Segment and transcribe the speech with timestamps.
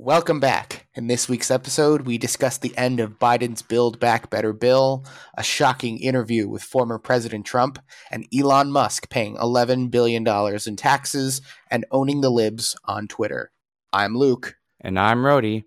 [0.00, 0.86] Welcome back.
[0.94, 5.04] In this week's episode, we discuss the end of Biden's Build Back Better bill,
[5.36, 11.42] a shocking interview with former President Trump, and Elon Musk paying $11 billion in taxes
[11.68, 13.50] and owning the libs on Twitter.
[13.92, 14.54] I'm Luke.
[14.80, 15.64] And I'm Rody.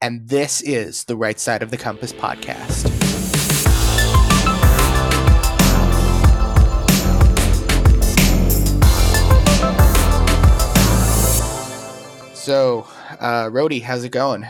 [0.00, 2.90] And this is the Right Side of the Compass podcast.
[12.34, 12.86] So,
[13.20, 14.46] uh, Rody, how's it going?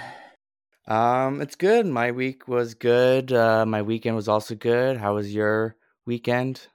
[0.87, 1.87] Um, it's good.
[1.87, 3.33] My week was good.
[3.33, 4.99] Uh, my weekend was also good.
[4.99, 6.69] How was your weekend?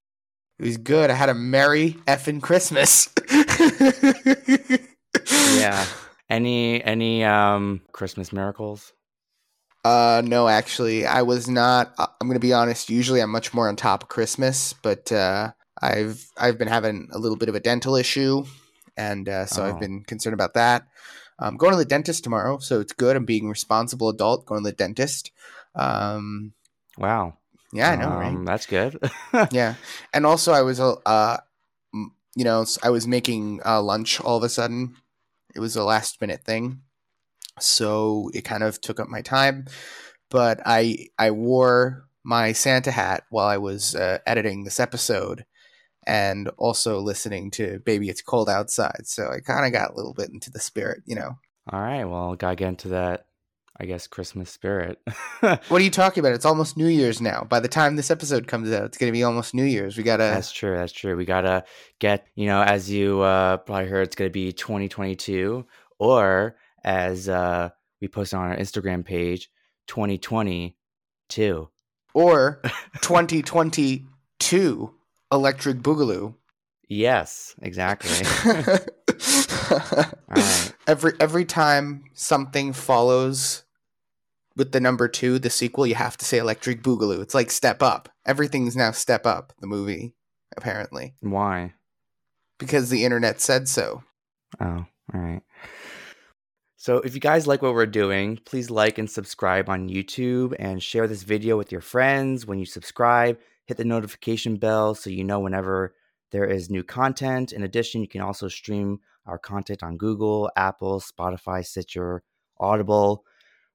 [0.57, 1.09] It was good.
[1.09, 3.09] I had a merry effing Christmas.
[5.57, 5.85] yeah.
[6.29, 8.93] Any any um Christmas miracles?
[9.83, 11.91] Uh no, actually, I was not.
[11.97, 12.91] Uh, I'm gonna be honest.
[12.91, 17.17] Usually, I'm much more on top of Christmas, but uh, I've I've been having a
[17.17, 18.45] little bit of a dental issue,
[18.95, 19.69] and uh, so oh.
[19.69, 20.83] I've been concerned about that.
[21.39, 23.15] I'm going to the dentist tomorrow, so it's good.
[23.15, 25.31] I'm being a responsible adult going to the dentist.
[25.75, 26.53] Um,
[26.97, 27.37] wow.
[27.71, 28.45] Yeah, I know, um, right?
[28.45, 28.99] That's good.
[29.51, 29.75] yeah,
[30.13, 31.37] and also I was, uh,
[32.35, 34.95] you know, I was making uh, lunch all of a sudden.
[35.55, 36.81] It was a last minute thing,
[37.59, 39.65] so it kind of took up my time.
[40.31, 45.45] But I I wore my Santa hat while I was uh, editing this episode,
[46.09, 49.05] and also listening to Baby It's Cold Outside.
[49.05, 51.37] So I kind of got a little bit into the spirit, you know.
[51.71, 52.03] All right.
[52.03, 53.27] Well, gotta get into that,
[53.79, 54.99] I guess, Christmas spirit.
[55.41, 56.33] what are you talking about?
[56.33, 57.45] It's almost New Year's now.
[57.47, 59.97] By the time this episode comes out, it's going to be almost New Year's.
[59.97, 60.23] We got to.
[60.23, 60.75] That's true.
[60.75, 61.15] That's true.
[61.15, 61.63] We got to
[61.99, 65.63] get, you know, as you uh, probably heard, it's going to be 2022,
[65.99, 67.69] or as uh,
[68.01, 69.51] we posted on our Instagram page,
[69.85, 71.69] 2022.
[72.15, 72.61] Or
[73.03, 74.95] 2022
[75.31, 76.35] Electric Boogaloo.
[76.87, 78.09] Yes, exactly.
[80.27, 80.73] right.
[80.87, 83.63] Every every time something follows
[84.55, 87.21] with the number two, the sequel, you have to say Electric Boogaloo.
[87.21, 88.09] It's like Step Up.
[88.25, 89.53] Everything's now Step Up.
[89.59, 90.15] The movie,
[90.57, 91.13] apparently.
[91.21, 91.73] Why?
[92.57, 94.03] Because the internet said so.
[94.59, 95.41] Oh, all right.
[96.75, 100.81] So, if you guys like what we're doing, please like and subscribe on YouTube and
[100.81, 102.45] share this video with your friends.
[102.45, 103.37] When you subscribe,
[103.69, 105.93] hit the notification bell so you know whenever
[106.31, 107.53] there is new content.
[107.53, 112.23] In addition, you can also stream our content on Google, Apple, Spotify, Stitcher,
[112.59, 113.23] Audible,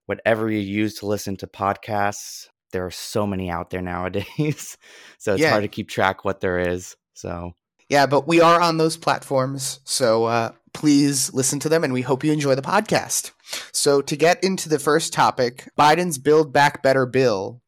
[0.07, 2.49] whatever you use to listen to podcasts.
[2.73, 4.77] There are so many out there nowadays.
[5.19, 5.51] so it's yeah.
[5.51, 6.97] hard to keep track what there is.
[7.13, 7.53] So
[7.89, 9.79] yeah, but we are on those platforms.
[9.85, 13.31] So uh, please listen to them and we hope you enjoy the podcast.
[13.71, 17.63] So to get into the first topic, Biden's Build Back Better bill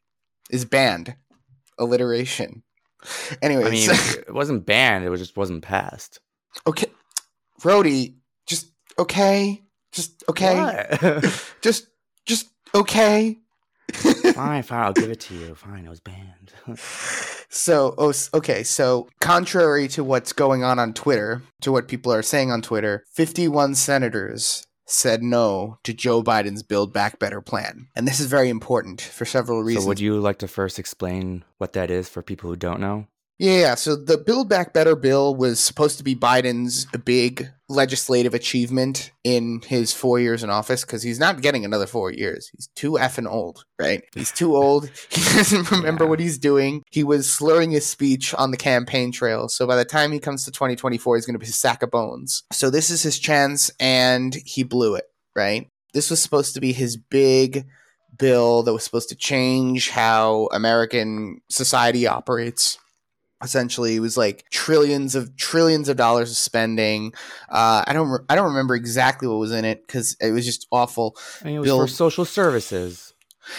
[0.51, 1.15] is banned
[1.79, 2.63] alliteration.
[3.43, 3.91] Anyways, I mean,
[4.29, 6.21] it wasn't banned; it was just wasn't passed.
[6.67, 6.87] Okay,
[7.65, 8.17] Rody,
[8.47, 11.21] just okay, just okay,
[11.63, 11.87] just
[12.25, 13.39] just okay.
[13.93, 15.55] fine, fine, I'll give it to you.
[15.55, 16.53] Fine, it was banned.
[17.49, 18.65] so, oh, okay.
[18.65, 23.05] So, contrary to what's going on on Twitter, to what people are saying on Twitter,
[23.15, 27.89] 51 senators said no to Joe Biden's Build Back Better plan.
[27.95, 29.85] And this is very important for several reasons.
[29.85, 33.07] So, would you like to first explain what that is for people who don't know?
[33.39, 39.11] Yeah, so the Build Back Better bill was supposed to be Biden's big legislative achievement
[39.25, 42.49] in his four years in office because he's not getting another four years.
[42.57, 44.03] He's too effing old, right?
[44.15, 44.91] He's too old.
[45.11, 46.11] He doesn't remember yeah.
[46.11, 46.83] what he's doing.
[46.91, 49.49] He was slurring his speech on the campaign trail.
[49.49, 51.91] So by the time he comes to 2024, he's going to be a sack of
[51.91, 52.45] bones.
[52.53, 55.05] So this is his chance, and he blew it,
[55.35, 55.69] right?
[55.93, 57.67] This was supposed to be his big
[58.19, 62.79] bill that was supposed to change how American society operates
[63.43, 67.13] essentially it was like trillions of trillions of dollars of spending.
[67.49, 70.45] Uh, i don't re- i don't remember exactly what was in it because it was
[70.45, 71.17] just awful.
[71.43, 73.13] I mean, it was Bill- for social services.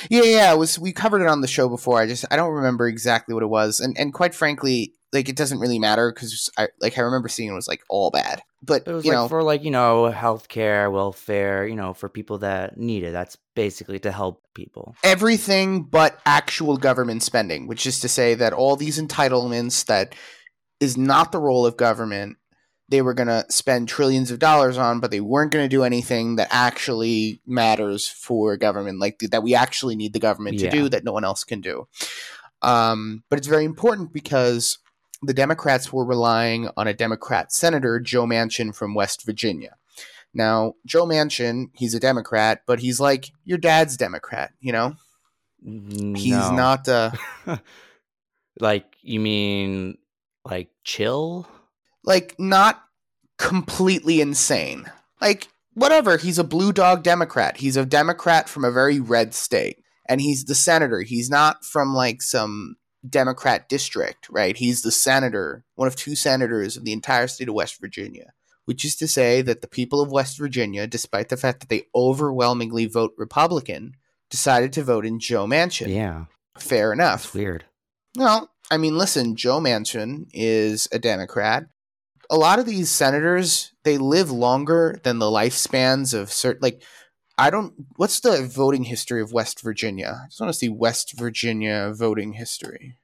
[0.09, 1.99] Yeah yeah it was we covered it on the show before.
[2.01, 3.79] I just i don't remember exactly what it was.
[3.79, 7.49] And and quite frankly like it doesn't really matter because I like I remember seeing
[7.49, 8.41] it was like all bad.
[8.62, 12.09] But it was you like know, for like you know healthcare, welfare, you know, for
[12.09, 13.11] people that need it.
[13.11, 14.96] That's basically to help people.
[15.03, 20.16] Everything but actual government spending, which is to say that all these entitlements that
[20.79, 22.37] is not the role of government.
[22.90, 25.84] They were going to spend trillions of dollars on, but they weren't going to do
[25.84, 30.70] anything that actually matters for government, like that we actually need the government yeah.
[30.70, 31.87] to do that no one else can do.
[32.61, 34.79] Um, but it's very important because
[35.22, 39.75] the Democrats were relying on a Democrat senator, Joe Manchin from West Virginia.
[40.34, 44.96] Now, Joe Manchin, he's a Democrat, but he's like your dad's Democrat, you know?
[45.61, 46.19] No.
[46.19, 47.11] He's not uh
[48.59, 49.97] like you mean
[50.46, 51.47] like chill?
[52.03, 52.84] Like not
[53.37, 54.91] completely insane.
[55.19, 56.17] Like whatever.
[56.17, 57.58] He's a blue dog Democrat.
[57.58, 59.78] He's a Democrat from a very red state.
[60.09, 61.02] And he's the senator.
[61.02, 62.78] He's not from like some
[63.09, 64.57] Democrat district, right?
[64.57, 68.33] He's the senator, one of two senators of the entire state of West Virginia,
[68.65, 71.87] which is to say that the people of West Virginia, despite the fact that they
[71.95, 73.93] overwhelmingly vote Republican,
[74.29, 75.93] decided to vote in Joe Manchin.
[75.93, 76.25] Yeah.
[76.57, 77.25] Fair enough.
[77.25, 77.65] It's weird.
[78.15, 81.65] Well, I mean, listen, Joe Manchin is a Democrat.
[82.29, 86.81] A lot of these senators, they live longer than the lifespans of certain, like,
[87.37, 90.22] I don't, what's the voting history of West Virginia?
[90.23, 92.97] I just want to see West Virginia voting history.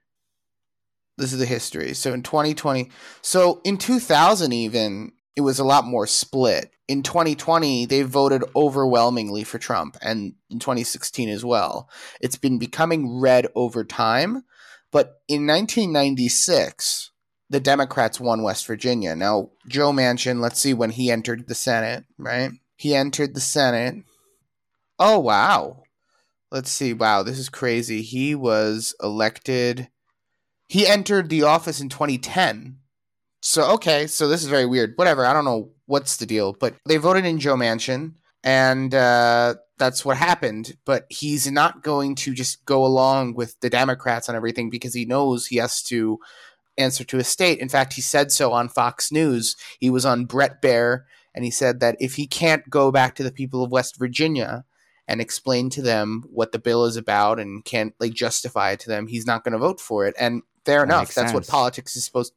[1.18, 1.94] This is the history.
[1.94, 2.90] So in 2020,
[3.22, 6.72] so in 2000, even, it was a lot more split.
[6.88, 11.90] In 2020, they voted overwhelmingly for Trump, and in 2016 as well.
[12.20, 14.44] It's been becoming red over time
[14.94, 17.12] but in 1996,
[17.50, 19.16] the Democrats won West Virginia.
[19.16, 22.52] Now, Joe Manchin, let's see when he entered the Senate, right?
[22.78, 24.06] He entered the Senate.
[25.00, 25.84] Oh, wow.
[26.52, 26.94] Let's see.
[26.94, 28.02] Wow, this is crazy.
[28.02, 29.90] He was elected.
[30.68, 32.78] He entered the office in 2010.
[33.42, 34.94] So, okay, so this is very weird.
[34.96, 35.26] Whatever.
[35.26, 38.14] I don't know what's the deal, but they voted in Joe Manchin.
[38.44, 40.78] And uh, that's what happened.
[40.86, 45.06] But he's not going to just go along with the Democrats on everything because he
[45.06, 46.20] knows he has to
[46.78, 47.60] answer to his state.
[47.60, 49.56] In fact, he said so on Fox News.
[49.80, 51.04] He was on Bret Baier,
[51.34, 54.66] and he said that if he can't go back to the people of West Virginia
[55.08, 58.90] and explain to them what the bill is about and can't like justify it to
[58.90, 60.16] them, he's not going to vote for it.
[60.20, 61.14] And fair That enough.
[61.14, 62.34] That's what politics is supposed.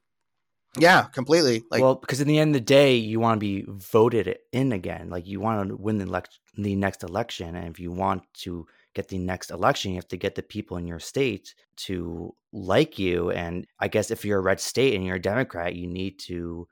[0.79, 1.65] Yeah, completely.
[1.71, 4.73] Like, well, because in the end of the day, you want to be voted in
[4.73, 5.09] again.
[5.09, 8.67] Like you want to win the elect- the next election, and if you want to
[8.95, 12.99] get the next election, you have to get the people in your state to like
[12.99, 13.31] you.
[13.31, 16.67] And I guess if you're a red state and you're a Democrat, you need to,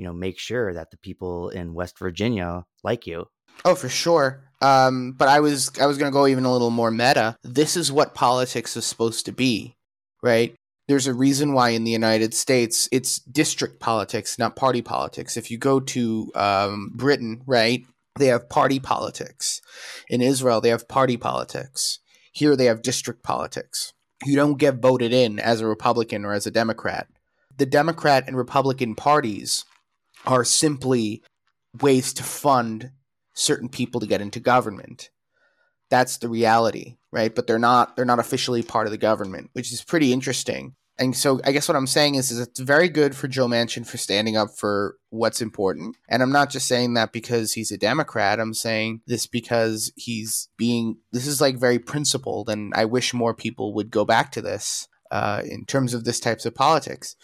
[0.00, 3.26] you know, make sure that the people in West Virginia like you.
[3.66, 4.42] Oh, for sure.
[4.62, 7.36] Um, but I was I was going to go even a little more meta.
[7.42, 9.76] This is what politics is supposed to be,
[10.22, 10.54] right?
[10.88, 15.36] There's a reason why in the United States it's district politics, not party politics.
[15.36, 17.84] If you go to um, Britain, right,
[18.18, 19.60] they have party politics.
[20.08, 21.98] In Israel, they have party politics.
[22.32, 23.92] Here, they have district politics.
[24.24, 27.06] You don't get voted in as a Republican or as a Democrat.
[27.54, 29.66] The Democrat and Republican parties
[30.26, 31.22] are simply
[31.80, 32.92] ways to fund
[33.34, 35.10] certain people to get into government.
[35.88, 37.34] That's the reality, right?
[37.34, 40.74] But they're not they're not officially part of the government, which is pretty interesting.
[40.98, 43.86] And so I guess what I'm saying is, is it's very good for Joe Manchin
[43.86, 45.96] for standing up for what's important.
[46.10, 48.38] And I'm not just saying that because he's a Democrat.
[48.38, 53.34] I'm saying this because he's being this is like very principled and I wish more
[53.34, 57.16] people would go back to this uh, in terms of this types of politics.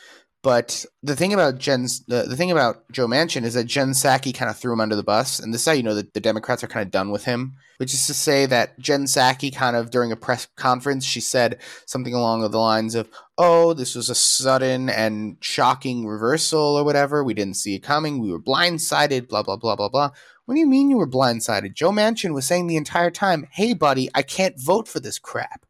[0.47, 4.33] But the thing about Jen's the, the thing about Joe Manchin is that Jen Psaki
[4.33, 6.21] kind of threw him under the bus, and this is how you know that the
[6.21, 7.55] Democrats are kind of done with him.
[7.79, 11.59] Which is to say that Jen Psaki kind of during a press conference she said
[11.85, 17.25] something along the lines of, "Oh, this was a sudden and shocking reversal or whatever.
[17.25, 18.21] We didn't see it coming.
[18.21, 19.27] We were blindsided.
[19.27, 20.11] Blah blah blah blah blah."
[20.45, 21.75] What do you mean you were blindsided?
[21.75, 25.67] Joe Manchin was saying the entire time, "Hey, buddy, I can't vote for this crap.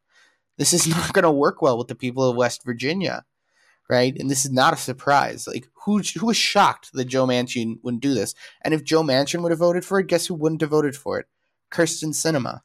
[0.58, 3.25] This is not going to work well with the people of West Virginia."
[3.88, 4.16] Right?
[4.18, 5.46] And this is not a surprise.
[5.46, 8.34] Like who who was shocked that Joe Manchin wouldn't do this?
[8.62, 11.18] And if Joe Manchin would have voted for it, guess who wouldn't have voted for
[11.18, 11.26] it?
[11.72, 12.60] Kyrsten Sinema.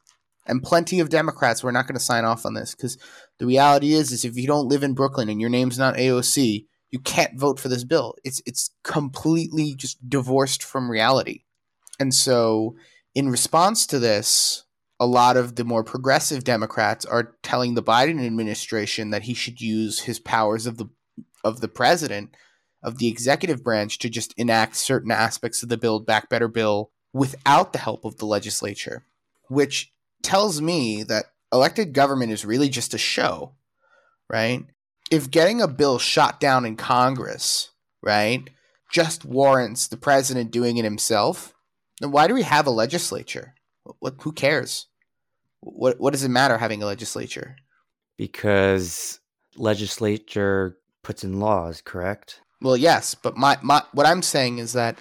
[0.46, 2.98] And plenty of Democrats were not going to sign off on this because
[3.38, 6.66] the reality is, is if you don't live in Brooklyn and your name's not AOC,
[6.90, 8.14] you can't vote for this bill.
[8.24, 11.44] It's it's completely just divorced from reality.
[11.98, 12.76] And so,
[13.14, 14.64] in response to this,
[15.00, 19.60] a lot of the more progressive Democrats are telling the Biden administration that he should
[19.60, 20.86] use his powers of the
[21.44, 22.34] of the president
[22.82, 26.90] of the executive branch to just enact certain aspects of the Build Back Better bill
[27.12, 29.04] without the help of the legislature,
[29.48, 33.52] which tells me that elected government is really just a show,
[34.28, 34.64] right?
[35.10, 37.70] If getting a bill shot down in Congress,
[38.02, 38.48] right,
[38.90, 41.54] just warrants the president doing it himself,
[42.00, 43.54] then why do we have a legislature?
[43.98, 44.86] What, who cares?
[45.60, 47.56] What, what does it matter having a legislature?
[48.16, 49.20] Because
[49.56, 52.40] legislature puts in laws, correct?
[52.60, 54.98] Well, yes, but my, my what I'm saying is that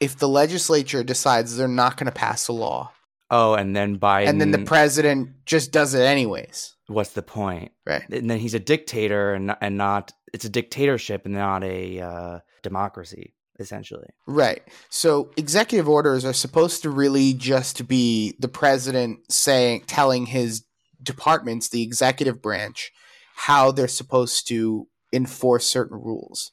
[0.00, 2.92] if the legislature decides they're not going to pass a law,
[3.30, 4.28] Oh, and then Biden.
[4.28, 7.72] and then the president just does it anyways, what's the point?
[7.86, 8.02] right?
[8.10, 12.00] And then he's a dictator, and not- and not it's a dictatorship and not a
[12.00, 14.08] uh, democracy, essentially.
[14.26, 14.62] Right.
[14.90, 20.64] So executive orders are supposed to really just be the president saying, telling his
[21.02, 22.92] departments, the executive branch,
[23.34, 26.52] how they're supposed to enforce certain rules.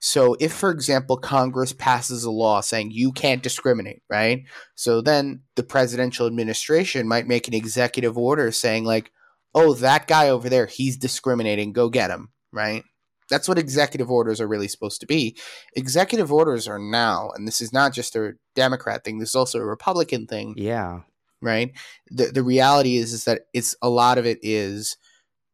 [0.00, 4.44] So, if, for example, Congress passes a law saying you can't discriminate, right?
[4.74, 9.10] So then the presidential administration might make an executive order saying, like,
[9.54, 12.84] oh, that guy over there, he's discriminating, go get him, right?
[13.28, 15.36] That's what executive orders are really supposed to be.
[15.74, 19.58] Executive orders are now, and this is not just a Democrat thing, this is also
[19.58, 20.54] a Republican thing.
[20.56, 21.00] Yeah.
[21.40, 21.72] Right?
[22.10, 24.96] The the reality is is that it's a lot of it is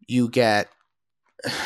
[0.06, 0.68] you get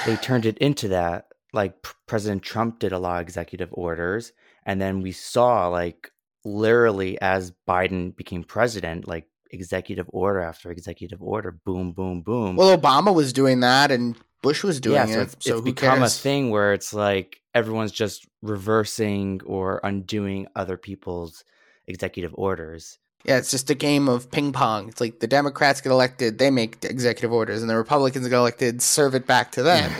[0.06, 1.74] they turned it into that like
[2.06, 4.32] President Trump did a lot of executive orders,
[4.66, 6.10] and then we saw like
[6.44, 12.56] literally as Biden became president, like executive order after executive order, boom, boom, boom.
[12.56, 15.22] Well, Obama was doing that, and Bush was doing yeah, so it.
[15.22, 16.18] it's, so it's become cares?
[16.18, 21.44] a thing where it's like everyone's just reversing or undoing other people's
[21.86, 22.98] executive orders.
[23.24, 24.88] Yeah, it's just a game of ping pong.
[24.88, 28.80] It's like the Democrats get elected, they make executive orders, and the Republicans get elected,
[28.80, 29.92] serve it back to them.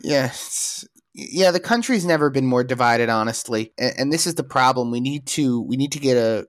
[0.00, 0.32] yeah,
[1.14, 1.50] yeah.
[1.52, 4.90] The country's never been more divided, honestly, and, and this is the problem.
[4.90, 6.46] We need to we need to get a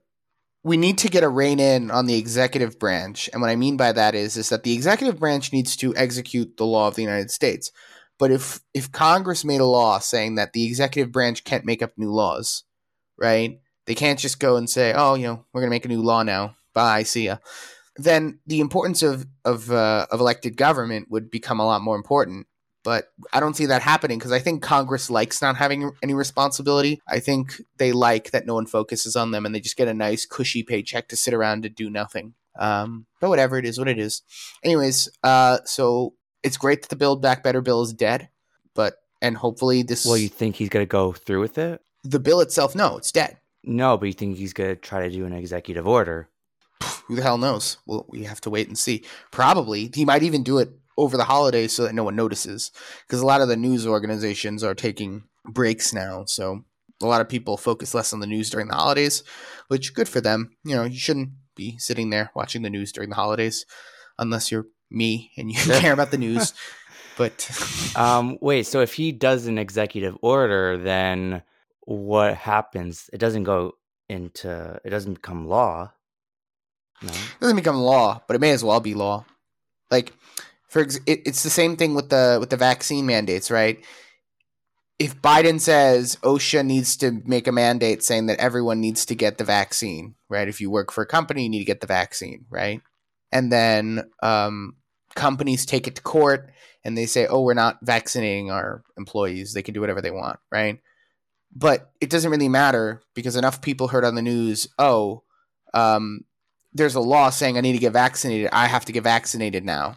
[0.64, 3.76] we need to get a rein in on the executive branch, and what I mean
[3.76, 7.02] by that is is that the executive branch needs to execute the law of the
[7.02, 7.70] United States.
[8.18, 11.92] But if if Congress made a law saying that the executive branch can't make up
[11.96, 12.64] new laws,
[13.16, 13.60] right?
[13.86, 16.02] They can't just go and say, "Oh, you know, we're going to make a new
[16.02, 16.56] law now.
[16.74, 17.38] Bye, see ya."
[17.96, 22.46] Then the importance of of uh, of elected government would become a lot more important.
[22.82, 27.00] But I don't see that happening because I think Congress likes not having any responsibility.
[27.08, 29.94] I think they like that no one focuses on them and they just get a
[29.94, 32.34] nice, cushy paycheck to sit around and do nothing.
[32.56, 34.22] Um, but whatever, it is what it is.
[34.62, 36.14] Anyways, uh, so
[36.44, 38.28] it's great that the Build Back Better bill is dead,
[38.72, 40.06] but and hopefully this.
[40.06, 41.80] Well, you think he's gonna go through with it?
[42.10, 43.36] the bill itself, no, it's dead.
[43.66, 46.28] No, but you think he's gonna try to do an executive order?
[47.06, 47.78] Who the hell knows?
[47.86, 49.04] Well, we have to wait and see.
[49.30, 52.70] Probably he might even do it over the holidays so that no one notices,
[53.06, 56.24] because a lot of the news organizations are taking breaks now.
[56.26, 56.64] So
[57.02, 59.22] a lot of people focus less on the news during the holidays,
[59.68, 60.56] which good for them.
[60.64, 63.66] You know, you shouldn't be sitting there watching the news during the holidays,
[64.18, 66.54] unless you're me and you care about the news.
[67.18, 67.48] But
[67.96, 71.42] Um, wait, so if he does an executive order, then
[71.86, 73.08] what happens?
[73.12, 73.72] It doesn't go
[74.08, 75.92] into it doesn't become law.
[77.02, 77.08] No.
[77.08, 79.24] it doesn't become law, but it may as well be law.
[79.90, 80.12] Like,
[80.68, 83.82] for ex- it, it's the same thing with the with the vaccine mandates, right?
[84.98, 89.36] If Biden says OSHA needs to make a mandate saying that everyone needs to get
[89.36, 90.48] the vaccine, right?
[90.48, 92.80] If you work for a company, you need to get the vaccine, right?
[93.30, 94.76] And then um,
[95.14, 96.50] companies take it to court
[96.82, 100.40] and they say, "Oh, we're not vaccinating our employees; they can do whatever they want,"
[100.50, 100.80] right?
[101.58, 105.22] But it doesn't really matter because enough people heard on the news, "Oh,
[105.72, 106.24] um,
[106.72, 108.50] there's a law saying I need to get vaccinated.
[108.52, 109.96] I have to get vaccinated now.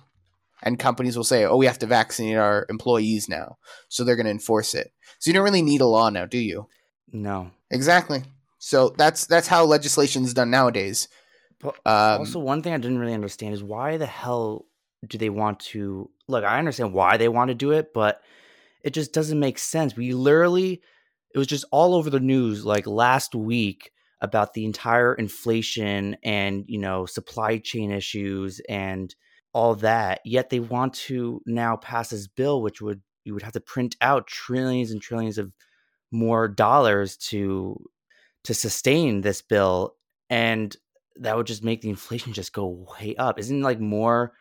[0.64, 3.58] And companies will say, oh, we have to vaccinate our employees now.
[3.88, 4.92] So they're going to enforce it.
[5.20, 6.68] So you don't really need a law now, do you?
[7.12, 7.52] No.
[7.72, 8.24] Exactly.
[8.58, 11.08] So that's that's how legislation is done nowadays.
[11.62, 14.66] But Um, also, one thing I didn't really understand is why the hell
[15.08, 16.44] do they want to look?
[16.44, 18.22] I understand why they want to do it, but
[18.84, 19.96] it just doesn't make sense.
[19.96, 20.82] We literally,
[21.34, 26.66] it was just all over the news like last week about the entire inflation and
[26.68, 29.16] you know supply chain issues and
[29.54, 30.22] all that.
[30.26, 33.96] Yet they want to now pass this bill, which would you would have to print
[34.02, 35.54] out trillions and trillions of
[36.12, 37.80] more dollars to
[38.44, 39.96] to sustain this bill
[40.30, 40.76] and
[41.18, 43.40] that would just make the inflation just go way up.
[43.40, 44.34] Isn't like more?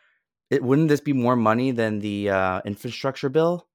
[0.50, 3.67] It, wouldn't this be more money than the uh, infrastructure bill?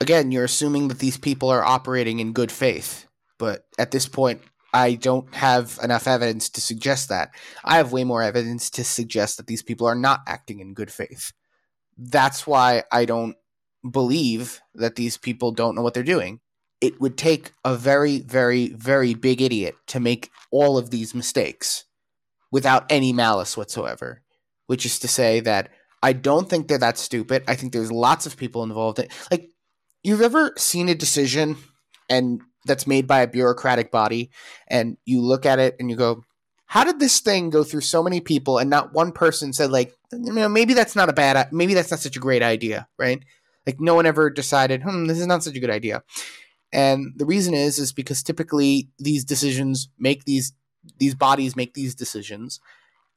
[0.00, 3.06] Again, you're assuming that these people are operating in good faith.
[3.38, 7.30] But at this point, I don't have enough evidence to suggest that.
[7.64, 10.90] I have way more evidence to suggest that these people are not acting in good
[10.90, 11.32] faith.
[11.96, 13.36] That's why I don't
[13.88, 16.40] believe that these people don't know what they're doing.
[16.80, 21.84] It would take a very, very, very big idiot to make all of these mistakes
[22.50, 24.22] without any malice whatsoever.
[24.66, 25.70] Which is to say that
[26.02, 27.44] I don't think they're that stupid.
[27.46, 28.98] I think there's lots of people involved.
[28.98, 29.50] In, like,
[30.06, 31.56] you've ever seen a decision
[32.08, 34.30] and that's made by a bureaucratic body
[34.68, 36.22] and you look at it and you go
[36.66, 38.58] how did this thing go through so many people?
[38.58, 41.90] And not one person said like you know maybe that's not a bad maybe that's
[41.90, 43.20] not such a great idea right?
[43.66, 46.02] Like no one ever decided hmm this is not such a good idea.
[46.72, 50.52] And the reason is is because typically these decisions make these
[50.98, 52.60] these bodies make these decisions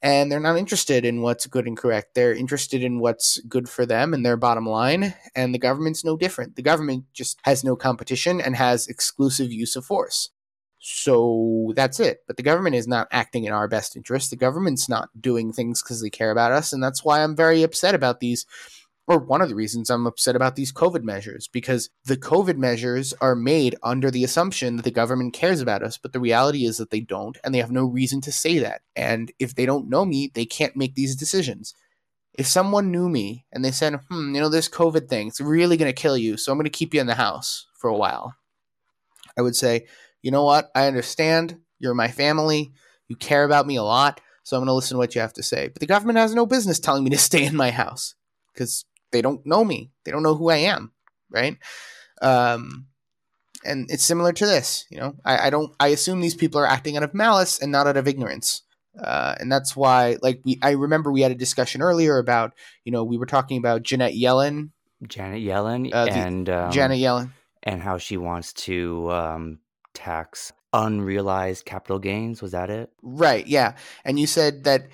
[0.02, 2.16] and they're not interested in what's good and correct.
[2.16, 5.14] They're interested in what's good for them and their bottom line.
[5.36, 6.56] And the government's no different.
[6.56, 10.30] The government just has no competition and has exclusive use of force.
[10.80, 12.20] So that's it.
[12.26, 14.30] But the government is not acting in our best interest.
[14.30, 16.72] The government's not doing things because they care about us.
[16.72, 18.46] And that's why I'm very upset about these
[19.10, 23.12] or one of the reasons I'm upset about these COVID measures, because the COVID measures
[23.20, 26.78] are made under the assumption that the government cares about us, but the reality is
[26.78, 28.82] that they don't, and they have no reason to say that.
[28.96, 31.74] And if they don't know me, they can't make these decisions.
[32.36, 35.76] If someone knew me and they said, hmm, you know, this COVID thing, it's really
[35.76, 37.98] going to kill you, so I'm going to keep you in the house for a
[37.98, 38.36] while,
[39.36, 39.88] I would say,
[40.22, 40.70] you know what?
[40.76, 41.58] I understand.
[41.80, 42.74] You're my family.
[43.08, 44.22] You care about me a lot.
[44.44, 45.70] So I'm going to listen to what you have to say.
[45.70, 48.14] But the government has no business telling me to stay in my house
[48.54, 49.92] because they don't know me.
[50.04, 50.92] They don't know who I am,
[51.30, 51.58] right?
[52.22, 52.88] Um,
[53.64, 54.86] and it's similar to this.
[54.90, 55.74] You know, I, I, don't.
[55.80, 58.64] I assume these people are acting out of malice and not out of ignorance.
[59.00, 60.60] Uh, and that's why, like, we.
[60.62, 64.14] I remember we had a discussion earlier about, you know, we were talking about Janet
[64.14, 64.72] Yellen,
[65.08, 67.32] Janet Yellen, uh, and um, Janet Yellen,
[67.64, 69.60] and how she wants to um,
[69.94, 72.42] tax unrealized capital gains.
[72.42, 72.92] Was that it?
[73.02, 73.46] Right.
[73.48, 73.76] Yeah.
[74.06, 74.88] And you said that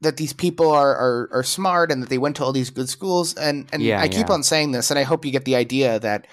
[0.00, 2.88] that these people are, are are smart and that they went to all these good
[2.88, 3.34] schools.
[3.34, 4.34] And and yeah, I keep yeah.
[4.34, 6.26] on saying this, and I hope you get the idea that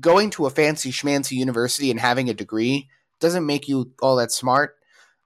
[0.00, 2.88] going to a fancy schmancy university and having a degree
[3.20, 4.76] doesn't make you all that smart,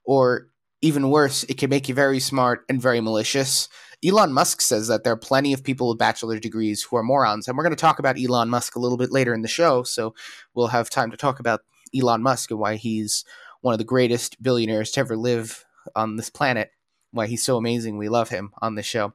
[0.04, 0.48] or
[0.80, 3.68] even worse, it can make you very smart and very malicious.
[4.04, 7.46] Elon Musk says that there are plenty of people with bachelor degrees who are morons,
[7.46, 9.82] and we're going to talk about Elon Musk a little bit later in the show,
[9.84, 10.14] so
[10.54, 11.60] we'll have time to talk about
[11.94, 13.24] Elon Musk and why he's
[13.60, 16.70] one of the greatest billionaires to ever live on this planet.
[17.12, 17.98] Why he's so amazing.
[17.98, 19.12] We love him on the show.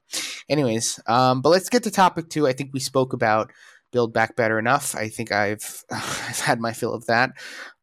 [0.47, 2.47] Anyways, um, but let's get to topic two.
[2.47, 3.51] I think we spoke about
[3.91, 4.95] Build Back Better enough.
[4.95, 7.31] I think I've I've had my fill of that.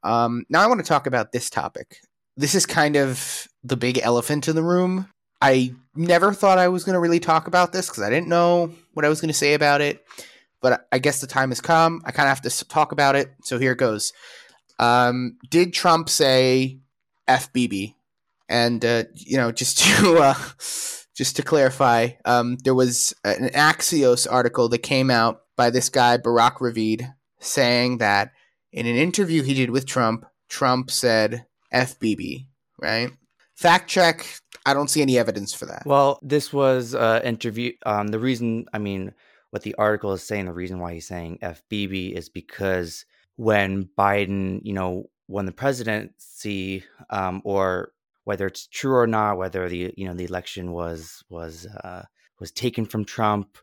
[0.02, 1.98] Um, now I want to talk about this topic.
[2.36, 5.08] This is kind of the big elephant in the room.
[5.40, 8.72] I never thought I was going to really talk about this because I didn't know
[8.94, 10.04] what I was going to say about it.
[10.60, 12.00] But I guess the time has come.
[12.04, 13.30] I kind of have to talk about it.
[13.42, 14.12] So here it goes.
[14.78, 16.78] Um, did Trump say
[17.28, 17.94] FBB?
[18.48, 20.34] And uh, you know, just to uh,
[21.14, 26.16] just to clarify, um, there was an Axios article that came out by this guy
[26.16, 28.32] Barak Ravid saying that
[28.72, 32.46] in an interview he did with Trump, Trump said FBB.
[32.80, 33.10] Right?
[33.54, 34.26] Fact check.
[34.66, 35.82] I don't see any evidence for that.
[35.86, 37.72] Well, this was uh, interview.
[37.84, 39.12] Um, the reason, I mean,
[39.50, 43.04] what the article is saying, the reason why he's saying FBB is because
[43.36, 47.92] when Biden, you know, won the presidency, um, or
[48.24, 52.04] whether it's true or not, whether the you know the election was was uh,
[52.40, 53.58] was taken from Trump,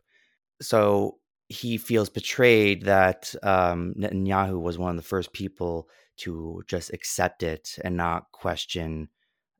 [0.60, 6.92] so he feels betrayed that um, Netanyahu was one of the first people to just
[6.92, 9.08] accept it and not question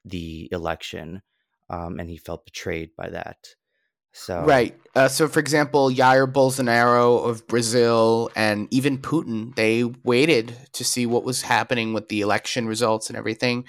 [0.05, 1.23] the election,
[1.69, 3.37] um, and he felt betrayed by that.
[4.13, 4.79] So right.
[4.95, 11.07] Uh, so, for example, Jair Bolsonaro of Brazil and even Putin, they waited to see
[11.07, 13.65] what was happening with the election results and everything.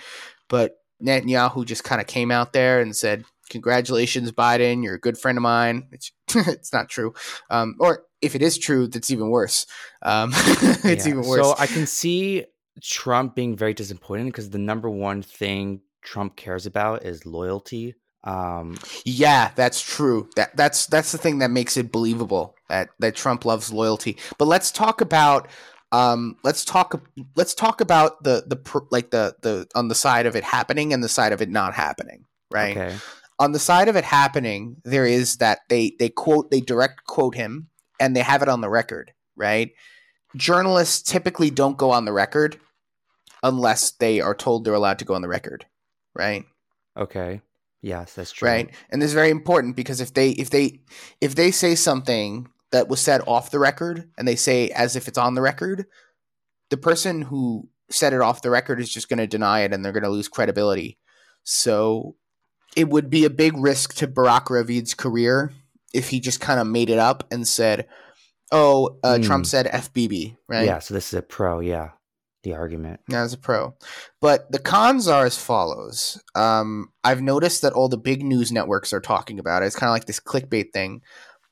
[0.49, 4.83] But Netanyahu just kind of came out there and said, "Congratulations, Biden.
[4.83, 7.13] You're a good friend of mine." It's, it's not true,
[7.49, 9.65] um, or if it is true, that's even worse.
[10.01, 11.11] Um, it's yeah.
[11.11, 11.45] even worse.
[11.45, 12.45] So I can see
[12.81, 18.77] Trump being very disappointed because the number one thing Trump cares about is loyalty um,
[19.03, 20.29] yeah, that's true.
[20.35, 24.17] That that's that's the thing that makes it believable that that Trump loves loyalty.
[24.37, 25.47] But let's talk about
[25.93, 30.35] um, let's talk let's talk about the the like the the on the side of
[30.35, 32.75] it happening and the side of it not happening, right?
[32.75, 32.95] Okay.
[33.39, 37.35] On the side of it happening, there is that they they quote they direct quote
[37.35, 37.67] him
[37.99, 39.69] and they have it on the record, right?
[40.35, 42.59] Journalists typically don't go on the record
[43.43, 45.67] unless they are told they're allowed to go on the record,
[46.15, 46.43] right?
[46.97, 47.41] Okay.
[47.83, 48.47] Yes, that's true.
[48.47, 50.79] Right, and this is very important because if they if they
[51.21, 55.07] if they say something that was said off the record and they say as if
[55.07, 55.85] it's on the record,
[56.69, 59.85] the person who said it off the record is just going to deny it and
[59.85, 60.97] they're going to lose credibility.
[61.43, 62.15] So
[62.75, 65.53] it would be a big risk to Barak Ravid's career
[65.93, 67.87] if he just kind of made it up and said,
[68.51, 69.23] "Oh, uh, mm.
[69.23, 70.65] Trump said FBB," right?
[70.65, 71.91] Yeah, so this is a pro, yeah
[72.43, 72.99] the argument.
[73.07, 73.75] Yeah, as a pro.
[74.21, 76.21] But the cons are as follows.
[76.35, 79.67] Um, I've noticed that all the big news networks are talking about it.
[79.67, 81.01] It's kind of like this clickbait thing.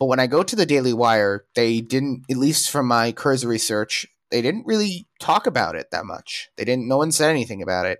[0.02, 3.60] But when I go to the Daily Wire, they didn't, at least from my cursory
[3.60, 6.50] search, they didn't really talk about it that much.
[6.58, 8.00] They didn't, no one said anything about it.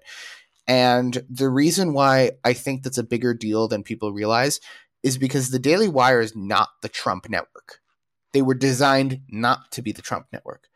[0.66, 4.60] And the reason why I think that's a bigger deal than people realize
[5.04, 7.82] is because the Daily Wire is not the Trump network.
[8.34, 10.70] They were designed not to be the Trump network.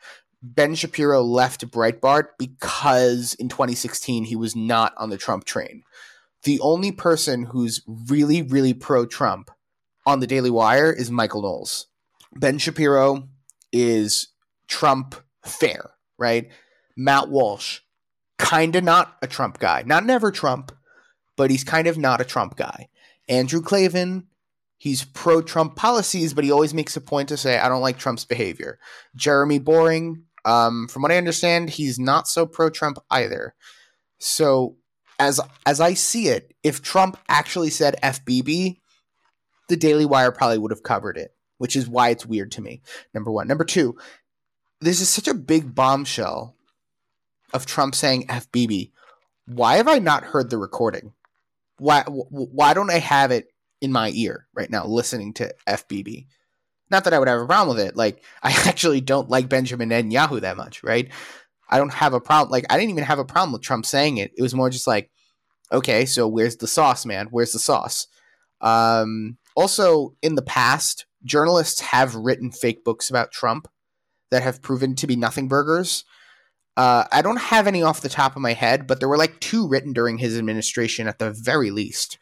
[0.44, 5.82] Ben Shapiro left Breitbart because in 2016 he was not on the Trump train.
[6.44, 9.50] The only person who's really, really pro Trump
[10.06, 11.88] on the Daily Wire is Michael Knowles.
[12.36, 13.30] Ben Shapiro
[13.72, 14.30] is
[14.68, 15.16] Trump
[15.46, 16.50] fair, right?
[16.98, 17.82] Matt Walsh,
[18.38, 19.84] kind of not a Trump guy.
[19.86, 20.72] Not never Trump,
[21.36, 22.90] but he's kind of not a Trump guy.
[23.28, 24.28] Andrew Klavan,
[24.78, 27.98] He's pro Trump policies, but he always makes a point to say, I don't like
[27.98, 28.78] Trump's behavior.
[29.16, 33.56] Jeremy Boring, um, from what I understand, he's not so pro Trump either.
[34.20, 34.76] So
[35.18, 38.82] as as I see it, if Trump actually said FBB,
[39.68, 42.82] the Daily Wire probably would have covered it, which is why it's weird to me.
[43.14, 43.48] Number one.
[43.48, 43.98] Number two,
[44.82, 46.56] this is such a big bombshell
[47.54, 48.92] of Trump saying FBB.
[49.48, 51.14] Why have I not heard the recording?
[51.78, 53.48] Why why don't I have it
[53.82, 56.28] in my ear right now listening to FBB?
[56.90, 57.96] Not that I would have a problem with it.
[57.96, 61.10] Like I actually don't like Benjamin Netanyahu that much, right?
[61.70, 62.52] I don't have a problem.
[62.52, 64.32] Like I didn't even have a problem with Trump saying it.
[64.38, 65.10] It was more just like,
[65.72, 67.28] okay, so where's the sauce, man?
[67.32, 68.08] Where's the sauce?
[68.62, 73.68] Um, also, in the past, journalists have written fake books about Trump
[74.32, 76.04] that have proven to be nothing burgers.
[76.78, 79.40] Uh, I don't have any off the top of my head, but there were like
[79.40, 82.18] two written during his administration at the very least.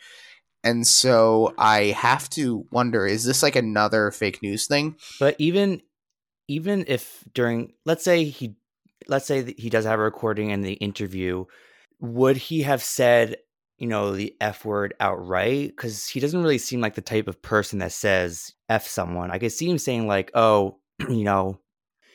[0.63, 4.95] And so I have to wonder is this like another fake news thing?
[5.19, 5.81] But even
[6.47, 8.55] even if during let's say he
[9.07, 11.45] let's say he does have a recording in the interview,
[11.99, 13.37] would he have said,
[13.77, 15.69] you know, the F word outright?
[15.69, 19.31] Because he doesn't really seem like the type of person that says F someone.
[19.31, 21.59] I could see him saying like, oh, you know,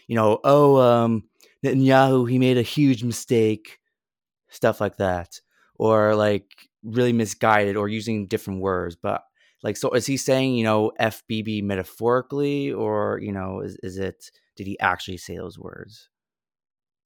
[0.07, 1.25] you know, oh, um,
[1.65, 3.79] Netanyahu, he made a huge mistake,
[4.49, 5.41] stuff like that,
[5.75, 8.97] or like really misguided, or using different words.
[8.97, 9.23] But
[9.63, 14.31] like, so is he saying, you know, FBB metaphorically, or you know, is is it?
[14.57, 16.09] Did he actually say those words?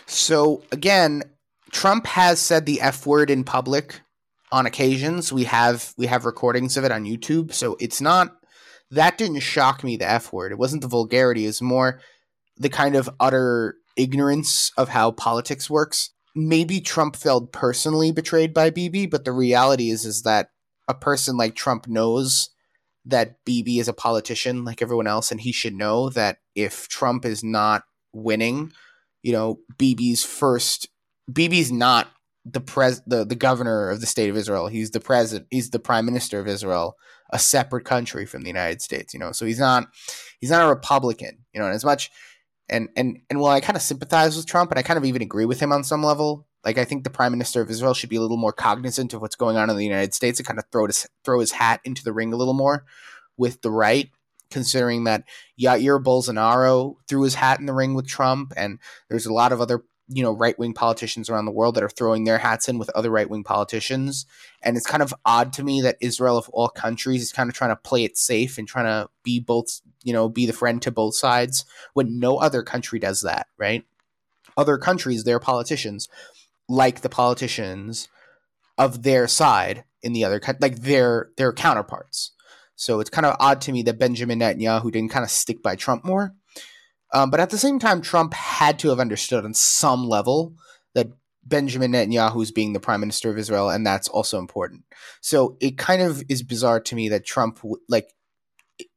[0.06, 1.22] So again,
[1.70, 4.00] Trump has said the F word in public
[4.52, 5.32] on occasions.
[5.32, 7.52] We have we have recordings of it on YouTube.
[7.52, 8.36] So it's not
[8.90, 10.52] that didn't shock me the F word.
[10.52, 12.00] It wasn't the vulgarity, it's more
[12.56, 16.10] the kind of utter ignorance of how politics works.
[16.34, 20.50] Maybe Trump felt personally betrayed by BB, but the reality is is that
[20.86, 22.50] a person like Trump knows
[23.04, 27.24] that BB is a politician like everyone else, and he should know that if Trump
[27.24, 28.72] is not winning,
[29.22, 30.88] you know, BB's first
[31.30, 32.08] BB's not
[32.44, 34.66] the pres the, the governor of the state of Israel.
[34.66, 36.96] He's the president he's the prime minister of Israel,
[37.30, 39.32] a separate country from the United States, you know.
[39.32, 39.86] So he's not
[40.40, 42.10] he's not a Republican, you know, and as much
[42.68, 45.22] and and and while I kind of sympathize with Trump and I kind of even
[45.22, 48.10] agree with him on some level, like I think the prime minister of Israel should
[48.10, 50.58] be a little more cognizant of what's going on in the United States and kind
[50.58, 52.84] of throw his throw his hat into the ring a little more
[53.36, 54.10] with the right
[54.52, 55.24] considering that
[55.60, 58.78] Yair Bolsonaro threw his hat in the ring with Trump, and
[59.08, 61.88] there's a lot of other you know right wing politicians around the world that are
[61.88, 64.26] throwing their hats in with other right wing politicians,
[64.62, 67.54] and it's kind of odd to me that Israel of all countries is kind of
[67.54, 70.82] trying to play it safe and trying to be both you know be the friend
[70.82, 73.84] to both sides when no other country does that, right?
[74.56, 76.08] Other countries, their politicians,
[76.68, 78.08] like the politicians
[78.78, 82.32] of their side in the other like their their counterparts
[82.82, 85.76] so it's kind of odd to me that Benjamin Netanyahu didn't kind of stick by
[85.76, 86.34] Trump more.
[87.12, 90.54] Um, but at the same time, Trump had to have understood on some level
[90.94, 91.08] that
[91.44, 94.84] Benjamin Netanyahu is being the prime minister of Israel, and that's also important.
[95.20, 98.14] So it kind of is bizarre to me that Trump, like,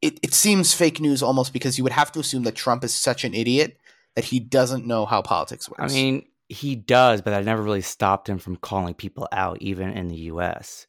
[0.02, 2.96] it, it seems fake news almost because you would have to assume that Trump is
[2.96, 3.78] such an idiot
[4.16, 5.94] that he doesn't know how politics works.
[5.94, 9.90] I mean, he does, but that never really stopped him from calling people out, even
[9.90, 10.88] in the U.S.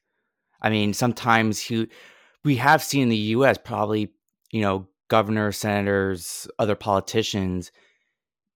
[0.61, 1.89] I mean, sometimes he
[2.45, 4.12] we have seen in the US probably,
[4.53, 7.71] you know, governors, senators, other politicians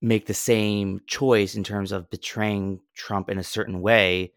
[0.03, 4.33] make the same choice in terms of betraying Trump in a certain way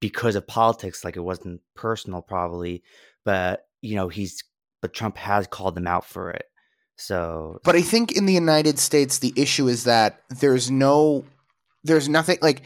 [0.00, 2.82] because of politics like it wasn't personal probably
[3.24, 4.44] but you know he's
[4.80, 6.46] but Trump has called them out for it
[6.96, 11.24] so but I think in the United States the issue is that there's no
[11.82, 12.62] there's nothing like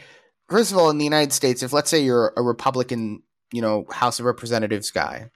[0.47, 3.85] first of all in the United States if let's say you're a Republican you know
[3.91, 5.31] House of Representatives guy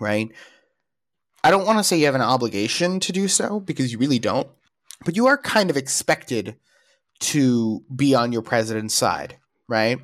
[0.00, 0.30] right?
[1.44, 4.18] I don't want to say you have an obligation to do so because you really
[4.18, 4.48] don't,
[5.04, 6.56] but you are kind of expected
[7.20, 9.36] to be on your president's side,
[9.68, 9.98] right?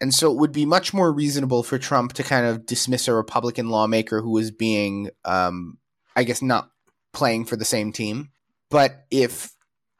[0.00, 3.14] And so it would be much more reasonable for Trump to kind of dismiss a
[3.14, 5.78] Republican lawmaker who was being, um,
[6.16, 6.70] I guess, not
[7.12, 8.30] playing for the same team.
[8.70, 9.52] But if,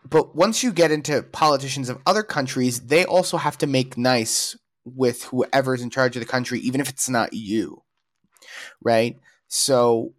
[0.08, 4.56] but once you get into politicians of other countries, they also have to make nice
[4.84, 7.82] with whoever's in charge of the country, even if it's not you
[8.82, 9.16] right?
[9.48, 10.12] So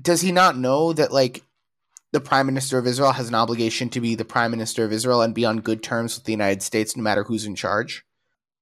[0.00, 1.42] does he not know that like
[2.12, 5.22] the prime minister of Israel has an obligation to be the prime minister of Israel
[5.22, 8.04] and be on good terms with the United States no matter who's in charge?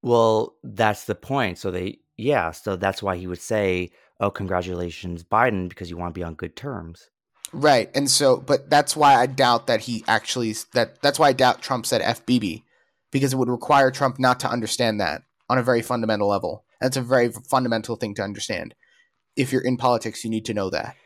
[0.03, 1.59] Well, that's the point.
[1.59, 6.15] So they yeah, so that's why he would say, "Oh, congratulations Biden because you want
[6.15, 7.11] to be on good terms."
[7.53, 7.91] Right.
[7.95, 11.63] And so but that's why I doubt that he actually that that's why I doubt
[11.63, 12.63] Trump said FBB
[13.11, 16.65] because it would require Trump not to understand that on a very fundamental level.
[16.81, 18.75] That's a very fundamental thing to understand
[19.37, 20.97] if you're in politics, you need to know that.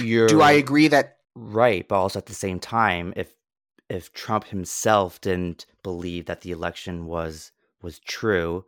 [0.00, 3.34] You're Do I agree that right, but also at the same time, if
[3.88, 8.64] if Trump himself didn't believe that the election was was true,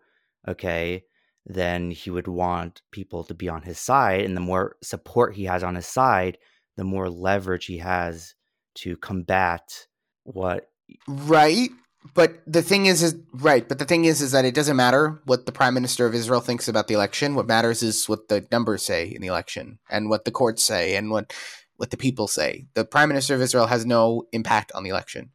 [0.46, 1.04] okay,
[1.44, 5.44] then he would want people to be on his side, and the more support he
[5.44, 6.38] has on his side,
[6.76, 8.34] the more leverage he has
[8.76, 9.86] to combat
[10.24, 10.70] what
[11.08, 11.70] right?
[12.14, 13.68] But the thing is, is right.
[13.68, 16.40] But the thing is, is that it doesn't matter what the prime minister of Israel
[16.40, 17.34] thinks about the election.
[17.34, 20.96] What matters is what the numbers say in the election, and what the courts say,
[20.96, 21.34] and what
[21.76, 22.66] what the people say.
[22.74, 25.30] The prime minister of Israel has no impact on the election.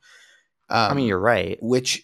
[0.70, 1.58] Um, I mean, you're right.
[1.62, 2.04] Which,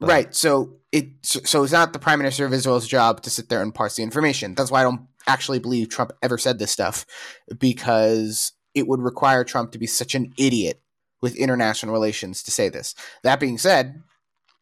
[0.00, 0.34] But- right?
[0.34, 3.60] So it so, so it's not the prime minister of Israel's job to sit there
[3.60, 4.54] and parse the information.
[4.54, 7.04] That's why I don't actually believe Trump ever said this stuff,
[7.58, 10.80] because it would require Trump to be such an idiot
[11.26, 12.94] with international relations to say this.
[13.24, 14.00] That being said,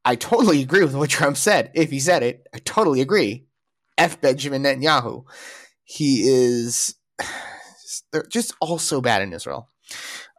[0.03, 1.71] I totally agree with what Trump said.
[1.75, 3.45] If he said it, I totally agree.
[3.99, 5.25] F Benjamin Netanyahu.
[5.85, 6.95] He is
[8.13, 9.69] they're just all so bad in Israel.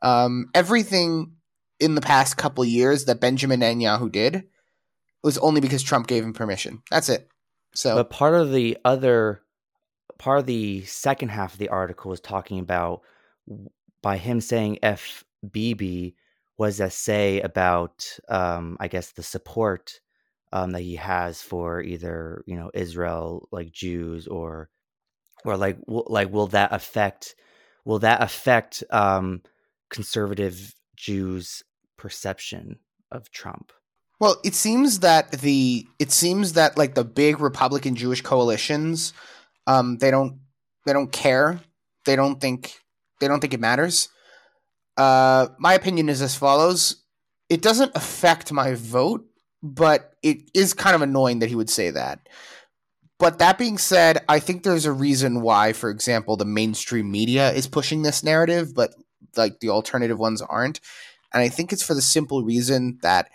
[0.02, 1.34] Um, everything
[1.80, 4.46] in the past couple years that Benjamin Netanyahu did
[5.22, 6.82] was only because Trump gave him permission.
[6.90, 7.30] That's it.
[7.76, 9.44] So But part of the other
[10.18, 13.02] part of the second half of the article is talking about
[14.02, 14.80] by him saying
[15.50, 16.16] FBB
[16.58, 20.00] was a say about um, I guess the support
[20.54, 24.70] um, that he has for either you know Israel like Jews or
[25.44, 27.36] or like will, like will that affect
[27.84, 29.42] will that affect um,
[29.90, 31.64] conservative Jews
[31.98, 32.80] perception
[33.12, 33.72] of Trump?
[34.20, 39.14] Well, it seems that the it seems that like the big Republican Jewish coalitions,
[39.68, 40.40] um, they don't
[40.86, 41.60] they don't care.
[42.06, 42.80] They don't think
[43.20, 44.10] they don't think it matters.
[44.98, 47.04] Uh, my opinion is as follows:
[47.50, 49.26] It doesn't affect my vote,
[49.62, 52.28] but it is kind of annoying that he would say that.
[53.18, 57.52] But that being said, I think there's a reason why, for example, the mainstream media
[57.54, 58.94] is pushing this narrative, but
[59.38, 60.82] like the alternative ones aren't.
[61.34, 63.30] And I think it's for the simple reason that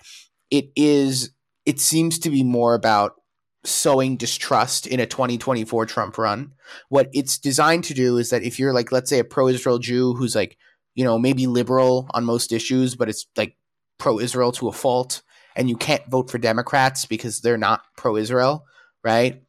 [0.51, 1.31] it is
[1.66, 3.14] it seems to be more about
[3.64, 6.53] sowing distrust in a 2024 Trump run.
[6.88, 10.14] What it's designed to do is that if you're like let's say a pro-Israel Jew
[10.14, 10.57] who's like,
[11.01, 13.57] you know, maybe liberal on most issues, but it's like
[13.99, 15.23] pro-Israel to a fault
[15.57, 18.67] and you can't vote for Democrats because they're not pro-Israel,
[19.03, 19.43] right?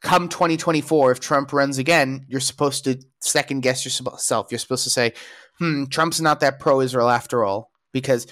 [0.00, 4.46] Come 2024 if Trump runs again, you're supposed to second guess yourself.
[4.50, 5.12] You're supposed to say,
[5.58, 8.26] "Hmm, Trump's not that pro-Israel after all." Because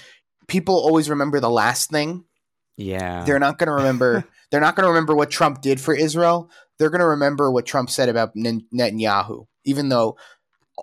[0.47, 2.25] people always remember the last thing
[2.77, 4.25] Yeah, they're not going to remember.
[4.49, 6.49] they're not going to remember what Trump did for Israel.
[6.79, 9.45] They're going to remember what Trump said about Netanyahu.
[9.65, 10.17] Even though,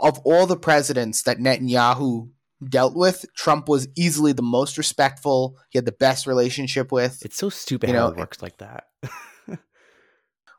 [0.00, 2.30] of all the presidents that Netanyahu
[2.68, 5.58] dealt with, Trump was easily the most respectful.
[5.70, 7.24] He had the best relationship with.
[7.24, 8.84] it's so stupid you how know, it works like that.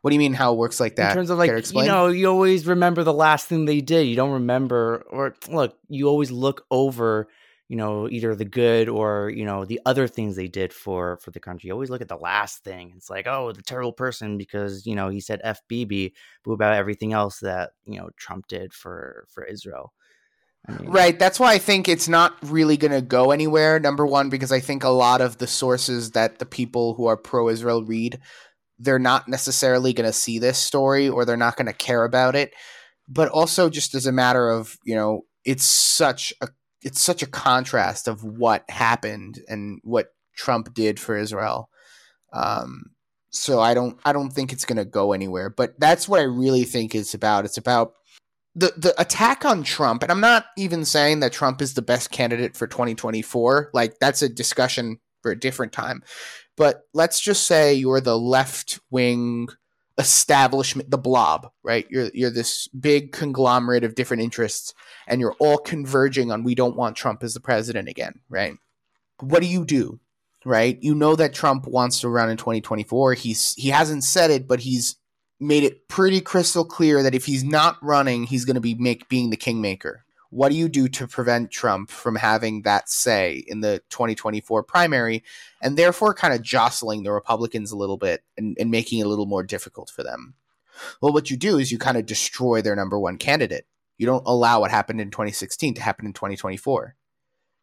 [0.03, 0.33] What do you mean?
[0.33, 1.11] How it works like that?
[1.11, 4.17] in terms of like you know you always remember the last thing they did you
[4.17, 7.29] don't remember or look you always look over
[7.69, 11.31] you know either the good or you know the other things they did for for
[11.31, 14.37] the country you always look at the last thing it's like oh the terrible person
[14.37, 16.11] because you know he said fbb
[16.43, 19.93] but about everything else that you know trump did for for israel
[20.85, 21.19] Right.
[21.19, 23.79] That's why I think it's not really going to go anywhere.
[23.79, 27.17] Number one, because I think a lot of the sources that the people who are
[27.17, 28.19] pro Israel read,
[28.79, 32.35] they're not necessarily going to see this story or they're not going to care about
[32.35, 32.53] it.
[33.09, 36.47] But also, just as a matter of, you know, it's such a
[36.83, 41.69] it's such a contrast of what happened and what Trump did for Israel.
[42.31, 42.91] Um,
[43.29, 45.49] so I don't I don't think it's going to go anywhere.
[45.49, 47.45] But that's what I really think it's about.
[47.45, 47.93] It's about
[48.55, 52.11] the the attack on Trump, and I'm not even saying that Trump is the best
[52.11, 53.71] candidate for 2024.
[53.73, 56.03] Like that's a discussion for a different time.
[56.55, 59.47] But let's just say you're the left wing
[59.97, 61.85] establishment, the blob, right?
[61.89, 64.73] You're you're this big conglomerate of different interests,
[65.07, 68.55] and you're all converging on we don't want Trump as the president again, right?
[69.19, 69.99] What do you do?
[70.45, 70.77] Right?
[70.81, 73.13] You know that Trump wants to run in 2024.
[73.13, 74.97] He's he hasn't said it, but he's
[75.39, 79.07] made it pretty crystal clear that if he's not running, he's going to be make
[79.09, 80.03] being the kingmaker.
[80.33, 85.23] What do you do to prevent Trump from having that say in the 2024 primary
[85.61, 89.07] and therefore kind of jostling the Republicans a little bit and, and making it a
[89.07, 90.33] little more difficult for them?
[91.01, 93.67] Well, what you do is you kind of destroy their number one candidate.
[93.99, 96.95] You don't allow what happened in 2016 to happen in 2024.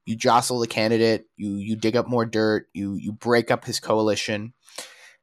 [0.06, 3.80] You jostle the candidate, you you dig up more dirt, you you break up his
[3.80, 4.54] coalition,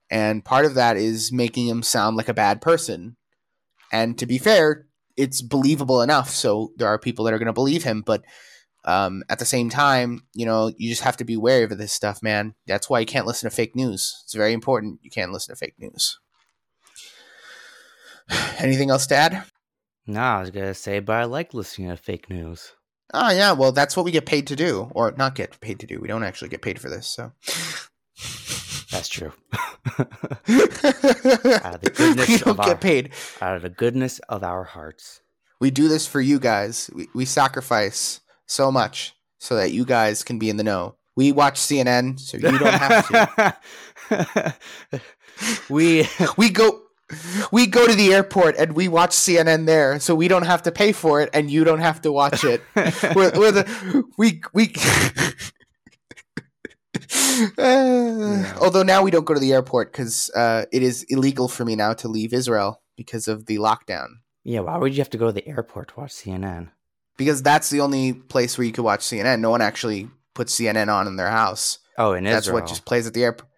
[0.09, 3.15] and part of that is making him sound like a bad person.
[3.89, 4.86] And to be fair,
[5.17, 8.03] it's believable enough, so there are people that are going to believe him.
[8.05, 8.23] But
[8.85, 11.91] um, at the same time, you know, you just have to be wary of this
[11.91, 12.55] stuff, man.
[12.67, 14.21] That's why you can't listen to fake news.
[14.23, 14.99] It's very important.
[15.01, 16.19] You can't listen to fake news.
[18.59, 19.43] Anything else to add?
[20.05, 22.71] No, I was gonna say, but I like listening to fake news.
[23.13, 25.87] Oh yeah, well that's what we get paid to do, or not get paid to
[25.87, 25.99] do.
[25.99, 27.33] We don't actually get paid for this, so
[28.97, 29.31] That's true.
[29.99, 33.11] out of the goodness we don't of get our, paid.
[33.41, 35.21] out of the goodness of our hearts.
[35.59, 36.89] We do this for you guys.
[36.95, 40.95] We, we sacrifice so much so that you guys can be in the know.
[41.15, 43.07] We watch CNN, so you don't have
[44.09, 44.55] to.
[45.69, 46.81] we we go
[47.51, 50.71] we go to the airport and we watch CNN there, so we don't have to
[50.71, 52.61] pay for it and you don't have to watch it.
[53.15, 54.73] we're, we're the, we we.
[57.57, 61.63] Uh, Although now we don't go to the airport because uh, it is illegal for
[61.65, 64.07] me now to leave Israel because of the lockdown.
[64.43, 64.61] yeah.
[64.61, 66.71] Why would you have to go to the airport to watch CNN?
[67.15, 69.39] Because that's the only place where you could watch CNN.
[69.39, 71.77] No one actually puts CNN on in their house.
[71.97, 72.57] Oh, in That's Israel.
[72.57, 73.49] That's what just plays at the airport.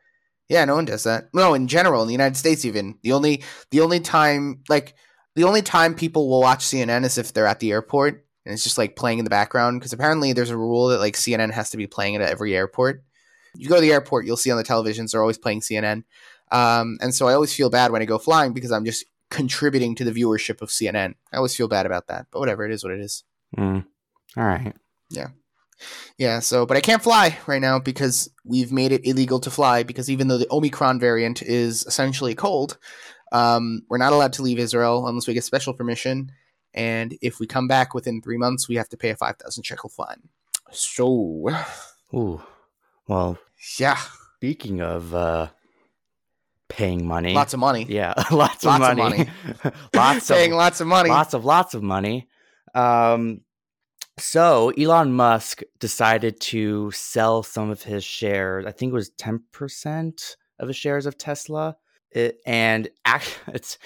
[0.49, 1.29] Yeah, no one does that.
[1.33, 4.95] No, in general, in the United States, even the only the only time like
[5.35, 8.63] the only time people will watch CNN is if they're at the airport and it's
[8.63, 9.79] just like playing in the background.
[9.79, 12.55] Because apparently, there's a rule that like CNN has to be playing it at every
[12.55, 13.03] airport.
[13.59, 16.03] You go to the airport, you'll see on the televisions they're always playing CNN,
[16.51, 19.95] um, and so I always feel bad when I go flying because I'm just contributing
[19.95, 21.15] to the viewership of CNN.
[21.31, 23.23] I always feel bad about that, but whatever, it is what it is.
[23.57, 23.85] Mm.
[24.37, 24.75] All right.
[25.09, 25.29] Yeah,
[26.17, 29.83] Yeah, so but I can't fly right now because we've made it illegal to fly
[29.83, 32.77] because even though the Omicron variant is essentially cold,
[33.31, 36.31] um, we're not allowed to leave Israel unless we get special permission.
[36.73, 39.63] And if we come back within three months, we have to pay a five thousand
[39.63, 40.29] shekel fine.
[40.71, 41.49] So
[42.13, 42.41] Ooh.
[43.07, 43.39] Well,
[43.79, 43.97] yeah,
[44.37, 45.47] speaking of uh,
[46.67, 47.85] paying money, lots of money.
[47.89, 48.31] yeah, lots,
[48.63, 49.29] Lots of of money,
[49.95, 51.09] lots Paying of lots of money.
[51.09, 52.27] lots of lots of money.
[52.75, 53.41] Um,
[54.17, 58.65] so Elon Musk decided to sell some of his shares.
[58.65, 61.77] I think it was ten percent of his shares of Tesla.
[62.11, 63.77] It, and act, it's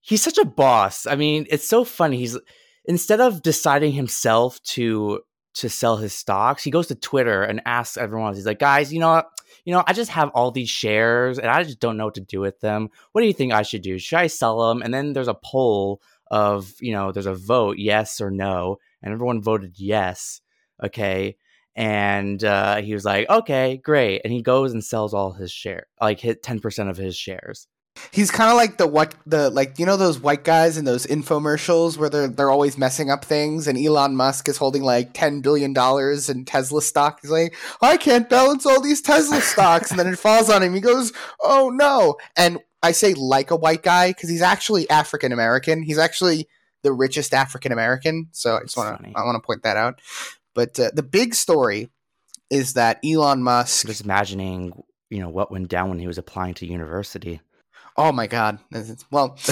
[0.00, 1.06] he's such a boss.
[1.06, 2.18] I mean, it's so funny.
[2.18, 2.38] He's
[2.84, 5.20] instead of deciding himself to
[5.56, 8.34] to sell his stocks, he goes to Twitter and asks everyone.
[8.34, 9.28] He's like, guys, you know what?
[9.64, 12.20] You know, I just have all these shares and I just don't know what to
[12.20, 12.90] do with them.
[13.12, 13.98] What do you think I should do?
[13.98, 14.82] Should I sell them?
[14.82, 19.12] And then there's a poll of, you know, there's a vote, yes or no, and
[19.12, 20.40] everyone voted yes.
[20.84, 21.36] Okay.
[21.74, 24.22] And uh, he was like, okay, great.
[24.24, 27.66] And he goes and sells all his share, like hit 10% of his shares.
[28.10, 31.06] He's kind of like the what the like you know those white guys in those
[31.06, 35.40] infomercials where they're they're always messing up things, and Elon Musk is holding like ten
[35.40, 37.20] billion dollars in Tesla stock.
[37.22, 40.74] He's like, I can't balance all these Tesla stocks, and then it falls on him.
[40.74, 42.16] He goes, Oh no!
[42.36, 45.82] And I say like a white guy because he's actually African American.
[45.82, 46.48] He's actually
[46.82, 48.28] the richest African American.
[48.32, 50.00] So I just want to I want to point that out.
[50.54, 51.90] But uh, the big story
[52.50, 53.86] is that Elon Musk.
[53.86, 57.40] Just imagining, you know, what went down when he was applying to university.
[57.98, 58.58] Oh my god.
[59.10, 59.38] Well,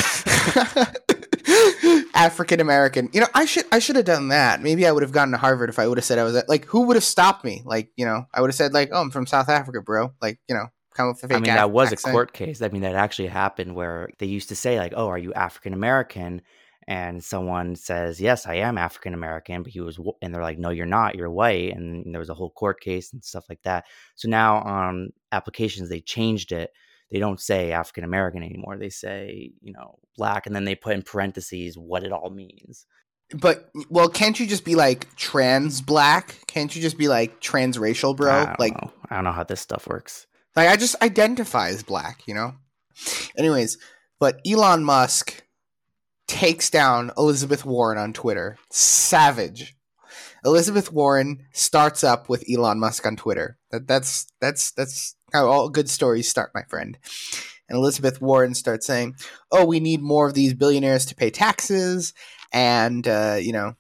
[2.15, 3.11] African American.
[3.13, 4.63] You know, I should I should have done that.
[4.63, 6.49] Maybe I would have gotten to Harvard if I would have said I was at,
[6.49, 7.63] like who would have stopped me?
[7.65, 10.39] Like, you know, I would have said like, "Oh, I'm from South Africa, bro." Like,
[10.49, 12.63] you know, come with a fake I mean, that was a court case.
[12.63, 15.75] I mean, that actually happened where they used to say, like, oh, are you African
[15.75, 16.43] American?
[16.87, 20.59] And someone says, yes, I am African American, but he was, wh- and they're like,
[20.59, 21.75] no, you're not, you're white.
[21.75, 23.87] And there was a whole court case and stuff like that.
[24.17, 26.71] So now on applications, they changed it.
[27.11, 28.77] They don't say African American anymore.
[28.77, 30.47] They say, you know, black.
[30.47, 32.87] And then they put in parentheses what it all means.
[33.33, 36.39] But well, can't you just be like trans black?
[36.47, 38.31] Can't you just be like transracial, bro?
[38.31, 38.93] I Like know.
[39.09, 40.27] I don't know how this stuff works.
[40.57, 42.55] Like I just identify as black, you know.
[43.37, 43.79] Anyways,
[44.21, 45.43] but Elon Musk
[46.27, 48.57] takes down Elizabeth Warren on Twitter.
[48.71, 49.75] Savage.
[50.45, 53.59] Elizabeth Warren starts up with Elon Musk on Twitter.
[53.71, 56.97] That that's that's that's how all good stories start, my friend.
[57.69, 59.17] And Elizabeth Warren starts saying,
[59.51, 62.15] "Oh, we need more of these billionaires to pay taxes,
[62.53, 63.75] and uh, you know,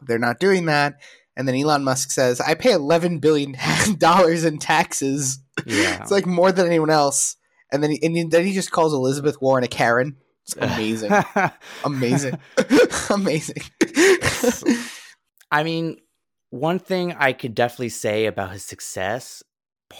[0.00, 1.00] they're not doing that."
[1.36, 3.56] And then Elon Musk says, "I pay eleven billion
[3.98, 6.00] dollars in taxes." Yeah.
[6.00, 7.36] It's like more than anyone else.
[7.72, 10.16] And then he, and then he just calls Elizabeth Warren a Karen.
[10.42, 11.10] It's amazing,
[11.84, 12.38] amazing,
[13.10, 13.62] amazing.
[15.50, 15.96] I mean,
[16.50, 19.42] one thing I could definitely say about his success,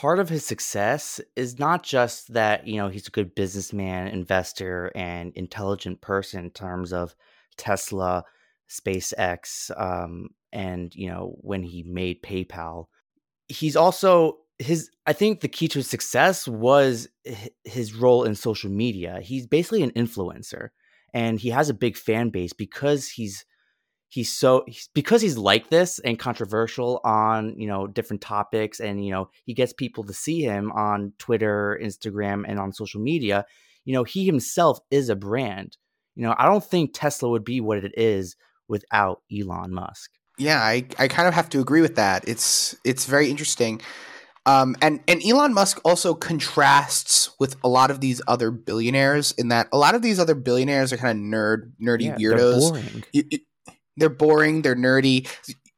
[0.01, 4.91] part of his success is not just that, you know, he's a good businessman, investor,
[4.97, 7.15] and intelligent person in terms of
[7.57, 8.25] Tesla,
[8.69, 12.87] SpaceX, um, and, you know, when he made PayPal.
[13.47, 17.09] He's also his I think the key to his success was
[17.63, 19.21] his role in social media.
[19.23, 20.71] He's basically an influencer
[21.13, 23.45] and he has a big fan base because he's
[24.15, 29.05] he's so he's, because he's like this and controversial on you know different topics and
[29.05, 33.45] you know he gets people to see him on twitter instagram and on social media
[33.85, 35.77] you know he himself is a brand
[36.17, 38.37] You know, I don't think Tesla would be what it is
[38.69, 40.11] without Elon Musk.
[40.39, 42.23] Yeah, I, I kind of have to agree with that.
[42.29, 43.81] It's it's very interesting.
[44.47, 49.49] Um, and and Elon Musk also contrasts with a lot of these other billionaires in
[49.49, 52.61] that a lot of these other billionaires are kind of nerd nerdy Yeah, weirdos.
[52.61, 53.05] They're boring.
[53.13, 53.39] You- you-
[53.97, 54.63] they're boring.
[54.63, 55.29] They're nerdy.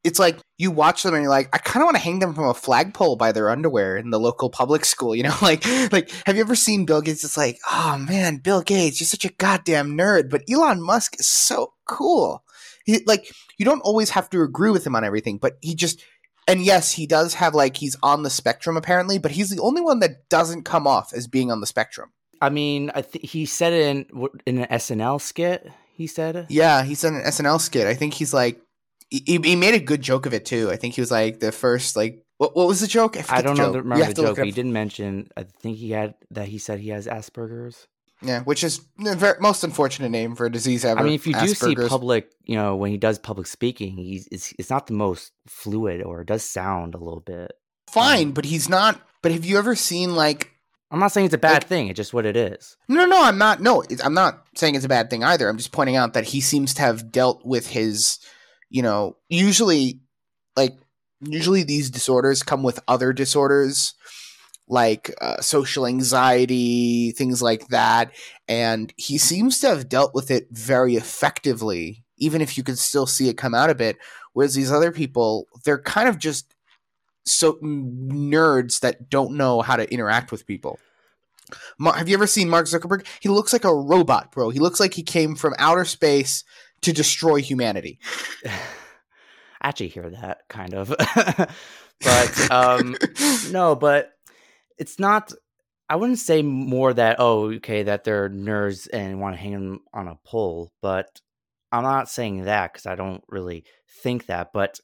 [0.04, 2.32] It's like you watch them and you're like, I kind of want to hang them
[2.32, 5.14] from a flagpole by their underwear in the local public school.
[5.14, 7.24] You know, like like have you ever seen Bill Gates?
[7.24, 10.30] It's like, oh man, Bill Gates, you're such a goddamn nerd.
[10.30, 12.44] But Elon Musk is so cool.
[12.84, 16.02] He, like you don't always have to agree with him on everything, but he just
[16.48, 19.80] and yes, he does have like he's on the spectrum apparently, but he's the only
[19.80, 22.12] one that doesn't come off as being on the spectrum.
[22.40, 25.70] I mean, I th- he said it in in an SNL skit.
[25.96, 27.86] He said, Yeah, he's done an SNL skit.
[27.86, 28.60] I think he's like
[29.08, 30.70] he, he made a good joke of it too.
[30.70, 33.16] I think he was like the first like what, what was the joke?
[33.16, 34.38] I forget don't the know remember the joke.
[34.38, 35.28] He didn't mention.
[35.36, 36.48] I think he had that.
[36.48, 37.86] He said he has Asperger's.
[38.22, 41.00] Yeah, which is the most unfortunate name for a disease ever.
[41.00, 41.88] I mean, if you do see Asperger's.
[41.88, 46.02] public, you know, when he does public speaking, he's it's, it's not the most fluid,
[46.02, 47.52] or it does sound a little bit.
[47.90, 49.00] fine, but he's not.
[49.22, 50.52] But have you ever seen like?
[50.96, 51.88] I'm not saying it's a bad Like- thing.
[51.88, 52.74] It's just what it is.
[52.88, 53.60] No, no, I'm not.
[53.60, 55.46] No, it's, I'm not saying it's a bad thing either.
[55.46, 58.18] I'm just pointing out that he seems to have dealt with his,
[58.70, 60.00] you know, usually,
[60.56, 60.74] like,
[61.20, 63.92] usually these disorders come with other disorders,
[64.68, 68.10] like uh, social anxiety, things like that,
[68.48, 73.06] and he seems to have dealt with it very effectively, even if you can still
[73.06, 73.98] see it come out a bit.
[74.32, 76.54] Whereas these other people, they're kind of just
[77.26, 80.78] so nerds that don't know how to interact with people.
[81.78, 83.06] Mar- have you ever seen Mark Zuckerberg?
[83.20, 84.50] He looks like a robot, bro.
[84.50, 86.44] He looks like he came from outer space
[86.82, 87.98] to destroy humanity.
[88.44, 90.88] I actually hear that kind of,
[92.00, 92.96] but um,
[93.50, 94.12] no, but
[94.78, 95.32] it's not.
[95.88, 99.80] I wouldn't say more that oh, okay, that they're nerds and want to hang them
[99.94, 101.20] on a pole, but
[101.72, 103.64] I'm not saying that because I don't really
[104.02, 104.52] think that.
[104.52, 104.78] But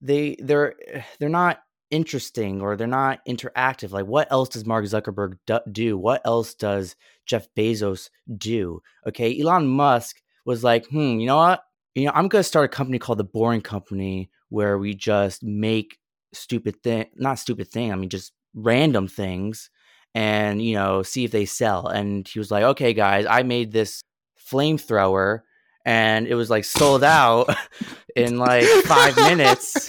[0.00, 0.74] they they're
[1.18, 1.60] they're not
[1.94, 3.92] interesting or they're not interactive.
[3.92, 5.38] Like, what else does Mark Zuckerberg
[5.70, 5.96] do?
[5.96, 8.82] What else does Jeff Bezos do?
[9.06, 11.62] Okay, Elon Musk was like, hmm, you know what?
[11.94, 15.98] You know, I'm gonna start a company called the Boring Company where we just make
[16.32, 17.92] stupid thing, not stupid thing.
[17.92, 19.70] I mean, just random things,
[20.14, 21.86] and you know, see if they sell.
[21.86, 24.02] And he was like, okay, guys, I made this
[24.50, 25.40] flamethrower,
[25.84, 27.54] and it was like sold out
[28.16, 29.88] in like five minutes.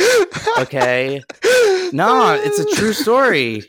[0.57, 1.21] Okay.
[1.95, 3.63] No, it's a true story.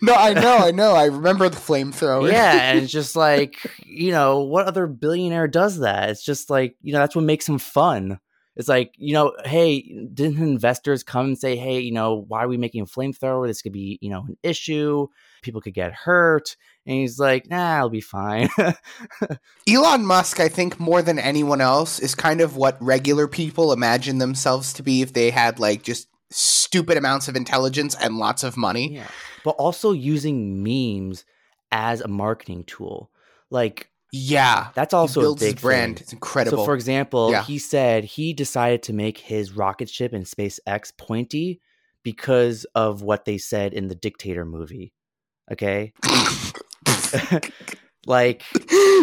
[0.00, 0.94] no, I know, I know.
[0.94, 2.30] I remember the flamethrower.
[2.30, 6.10] Yeah, and it's just like, you know, what other billionaire does that?
[6.10, 8.20] It's just like, you know, that's what makes him fun.
[8.56, 12.48] It's like, you know, hey, didn't investors come and say, hey, you know, why are
[12.48, 13.48] we making a flamethrower?
[13.48, 15.08] This could be, you know, an issue.
[15.42, 16.56] People could get hurt.
[16.86, 18.48] And he's like, nah, it'll be fine.
[19.68, 24.18] Elon Musk, I think, more than anyone else, is kind of what regular people imagine
[24.18, 26.06] themselves to be if they had like just
[26.36, 28.94] stupid amounts of intelligence and lots of money.
[28.94, 29.06] yeah.
[29.44, 31.24] But also using memes
[31.70, 33.10] as a marketing tool.
[33.50, 34.68] Like, Yeah.
[34.74, 35.96] that's also he builds a big his brand.
[35.96, 36.02] thing.
[36.04, 36.58] It's incredible.
[36.58, 37.44] So, for example, Yeah.
[37.44, 41.60] he said he decided to make his rocket ship in SpaceX pointy
[42.02, 44.92] because of what they said in the Dictator movie.
[45.52, 45.92] Okay,
[48.06, 48.42] like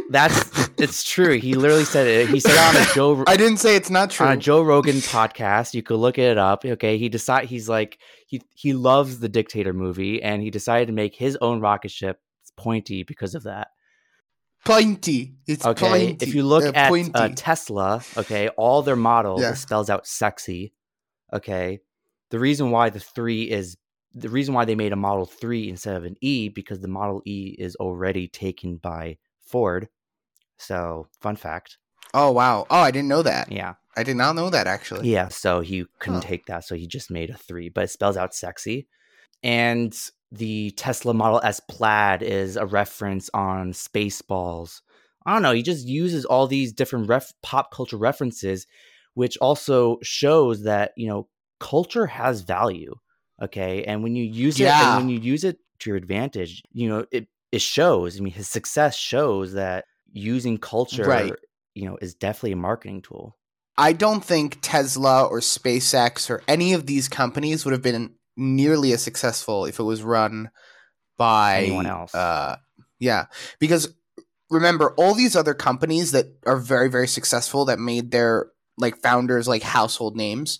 [0.09, 1.37] that's it's true.
[1.39, 2.29] He literally said it.
[2.29, 4.25] He said on a Joe I didn't say it's not true.
[4.25, 5.73] on a Joe Rogan podcast.
[5.73, 6.65] You could look it up.
[6.65, 10.93] Okay, he decide he's like he he loves the Dictator movie, and he decided to
[10.93, 12.19] make his own rocket ship
[12.57, 13.69] pointy because of that.
[14.65, 15.35] pointy.
[15.47, 16.17] It's Okay, pointy.
[16.25, 19.53] if you look Uh, at uh, Tesla, okay, all their models Yeah.
[19.53, 20.73] spells out sexy.
[21.33, 21.79] Okay,
[22.29, 23.77] the reason why the three is
[24.13, 27.21] the reason why they made a Model Three instead of an E because the Model
[27.25, 29.87] E is already taken by Ford.
[30.61, 31.77] So, fun fact.
[32.13, 32.65] oh wow.
[32.69, 33.51] Oh, I didn't know that.
[33.51, 35.09] Yeah, I did not know that actually.
[35.09, 35.27] yeah.
[35.29, 36.29] So he couldn't Huh.
[36.29, 38.87] take that, so he just made a three, but it spells out sexy.
[39.43, 39.93] And
[40.31, 44.81] the Tesla Model S Plaid is a reference on Spaceballs.
[45.25, 45.51] I don't know.
[45.51, 48.65] He just uses all these different ref- pop culture references,
[49.13, 51.27] which also shows that you know
[51.59, 52.95] culture has value.
[53.41, 56.87] Okay, and when you use it, and when you use it to your advantage, you
[56.89, 58.17] know it it shows.
[58.17, 61.33] I mean, his success shows that using culture, Right.
[61.73, 63.37] you know, is definitely a marketing tool.
[63.77, 68.91] I don't think Tesla or SpaceX or any of these companies would have been nearly
[68.93, 70.51] as successful if it was run
[71.17, 72.13] by Anyone else.
[72.13, 72.57] Uh,
[72.99, 73.25] yeah,
[73.59, 73.93] because
[74.49, 79.47] remember all these other companies that are very very successful that made their like founders
[79.47, 80.59] like household names.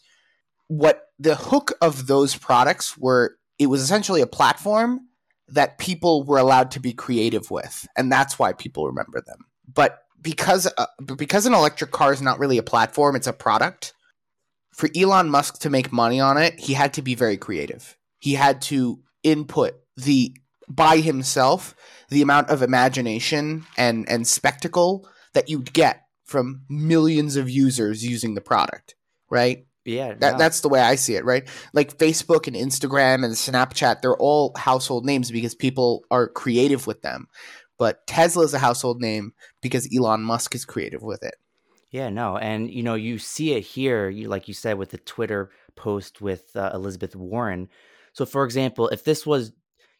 [0.67, 5.07] What the hook of those products were, it was essentially a platform
[5.51, 9.45] that people were allowed to be creative with, and that's why people remember them.
[9.71, 10.85] But because uh,
[11.17, 13.93] because an electric car is not really a platform; it's a product.
[14.73, 17.97] For Elon Musk to make money on it, he had to be very creative.
[18.19, 20.35] He had to input the
[20.67, 21.75] by himself
[22.09, 28.35] the amount of imagination and and spectacle that you'd get from millions of users using
[28.35, 28.95] the product,
[29.29, 29.65] right?
[29.85, 30.37] Yeah, That, no.
[30.37, 31.47] That's the way I see it, right?
[31.73, 37.01] Like Facebook and Instagram and Snapchat, they're all household names because people are creative with
[37.01, 37.27] them.
[37.77, 41.35] But Tesla is a household name because Elon Musk is creative with it.
[41.89, 44.97] Yeah, no, and you know you see it here, you like you said with the
[44.97, 47.69] Twitter post with uh, Elizabeth Warren.
[48.13, 49.51] So, for example, if this was,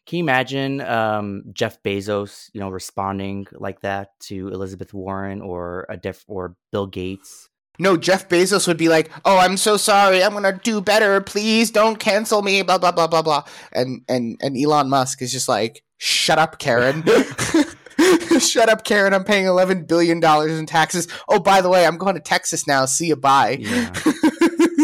[0.06, 5.86] can you imagine um, Jeff Bezos, you know, responding like that to Elizabeth Warren or
[5.88, 7.50] a diff or Bill Gates?
[7.82, 10.22] No, Jeff Bezos would be like, "Oh, I'm so sorry.
[10.22, 11.20] I'm gonna do better.
[11.20, 13.42] Please don't cancel me." Blah blah blah blah blah.
[13.72, 17.02] And and and Elon Musk is just like, "Shut up, Karen.
[18.38, 19.12] Shut up, Karen.
[19.12, 21.08] I'm paying 11 billion dollars in taxes.
[21.28, 22.84] Oh, by the way, I'm going to Texas now.
[22.86, 23.16] See you.
[23.16, 23.92] Bye." Yeah.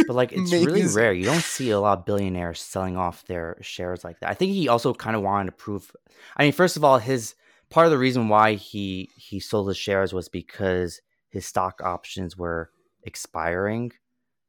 [0.07, 1.13] But like, it's really rare.
[1.13, 4.31] You don't see a lot of billionaires selling off their shares like that.
[4.31, 5.95] I think he also kind of wanted to prove.
[6.35, 7.35] I mean, first of all, his
[7.69, 12.39] part of the reason why he he sold his shares was because his stock options
[12.39, 12.71] were
[13.09, 13.93] expiring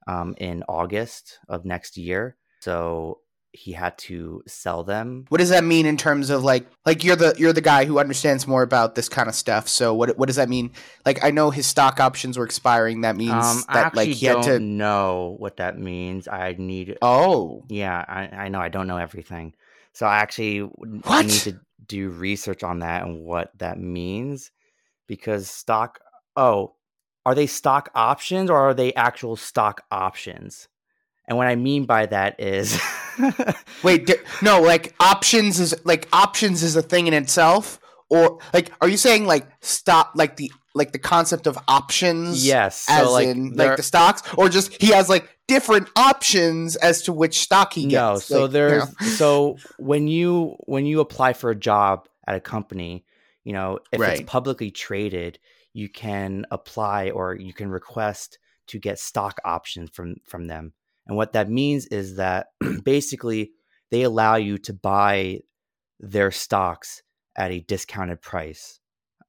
[0.07, 2.35] um, in August of next year.
[2.61, 3.19] So
[3.51, 5.25] he had to sell them.
[5.29, 7.97] What does that mean in terms of like like you're the you're the guy who
[7.97, 9.67] understands more about this kind of stuff.
[9.67, 10.71] So what what does that mean?
[11.05, 13.01] Like I know his stock options were expiring.
[13.01, 14.59] That means Um, that like he had to.
[14.59, 16.27] know what that means.
[16.27, 18.59] I need Oh, Yeah, I, I know.
[18.59, 19.53] I don't know everything.
[19.93, 21.25] So I actually What?
[21.25, 24.51] need to do research on that and what that means
[25.07, 25.99] because stock.
[26.35, 26.75] Oh,
[27.29, 30.67] are they stock options or are they actual stock options?
[31.27, 32.79] And what I mean by that is,
[33.83, 34.09] wait,
[34.41, 34.61] no.
[34.61, 39.25] Like options is like options is a thing in itself, or like are you saying
[39.27, 42.43] like stop like the like the concept of options?
[42.43, 42.87] yes.
[42.89, 47.03] As So like, in like the stocks, or just he has like different options as
[47.03, 47.93] to which stock he gets.
[47.93, 48.15] no.
[48.17, 49.07] So Like, you there's know?
[49.17, 53.05] so when you when you apply for a job at a company,
[53.43, 54.19] you know, if Right.
[54.21, 55.37] it's publicly traded,
[55.73, 60.73] you can apply or you can request to get stock options from from them.
[61.07, 62.47] And what that means is that
[62.83, 63.51] basically
[63.91, 65.39] they allow you to buy
[65.99, 67.01] their stocks
[67.35, 68.79] at a discounted price.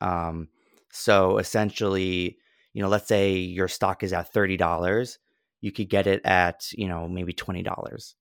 [0.01, 0.49] Um,
[0.93, 2.36] so essentially,
[2.74, 5.18] you know, let's say your stock is at thirty dollars,
[5.61, 8.14] you could get it at you know maybe twenty dollars.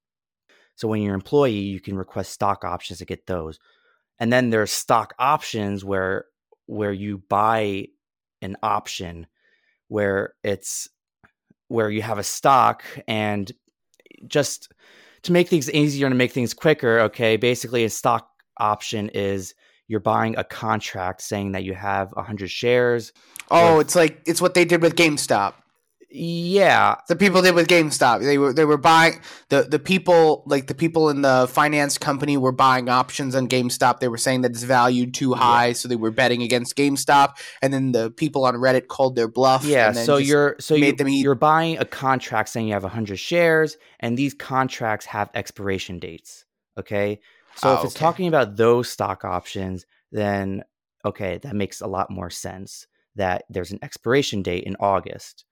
[0.76, 3.60] So when you're an employee, you can request stock options to get those.
[4.20, 6.26] And then there's stock options where
[6.68, 7.88] where you buy
[8.42, 9.28] an option
[9.88, 10.88] where it's
[11.68, 13.52] where you have a stock and
[14.28, 14.72] just
[15.24, 19.54] to make things easier and to make things quicker, okay, basically a stock option is
[19.88, 23.12] you're buying a contract saying that you have 100 shares.
[23.52, 25.54] oh, Or- it's like it's what they did with GameStop.
[26.12, 28.22] Yeah, the people did with GameStop.
[28.22, 32.36] They were they were buying the the people like the people in the finance company
[32.36, 34.00] were buying options on GameStop.
[34.00, 37.38] They were saying that it's valued too high, so they were betting against GameStop.
[37.62, 39.64] And then the people on Reddit called their bluff.
[39.64, 43.20] Yeah, and then so you're so you, you're buying a contract saying you have 100
[43.20, 46.46] shares and these contracts have expiration dates,
[46.76, 47.20] okay?
[47.56, 48.00] So Oh, if it's okay.
[48.00, 50.64] talking about those stock options, then
[51.06, 55.46] okay, that makes a lot more sense that there's an expiration date in August.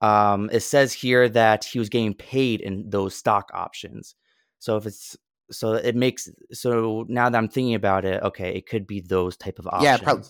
[0.00, 4.14] Um, it says here that he was getting paid in those stock options.
[4.58, 5.16] So if it's
[5.50, 9.36] so it makes so now that I'm thinking about it, okay, it could be those
[9.36, 9.84] type of options.
[9.84, 10.24] Yeah, prob-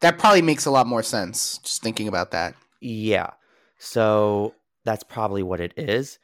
[0.00, 1.58] that probably makes a lot more sense.
[1.58, 2.54] Just thinking about that.
[2.80, 3.30] Yeah.
[3.78, 6.18] So that's probably what it is.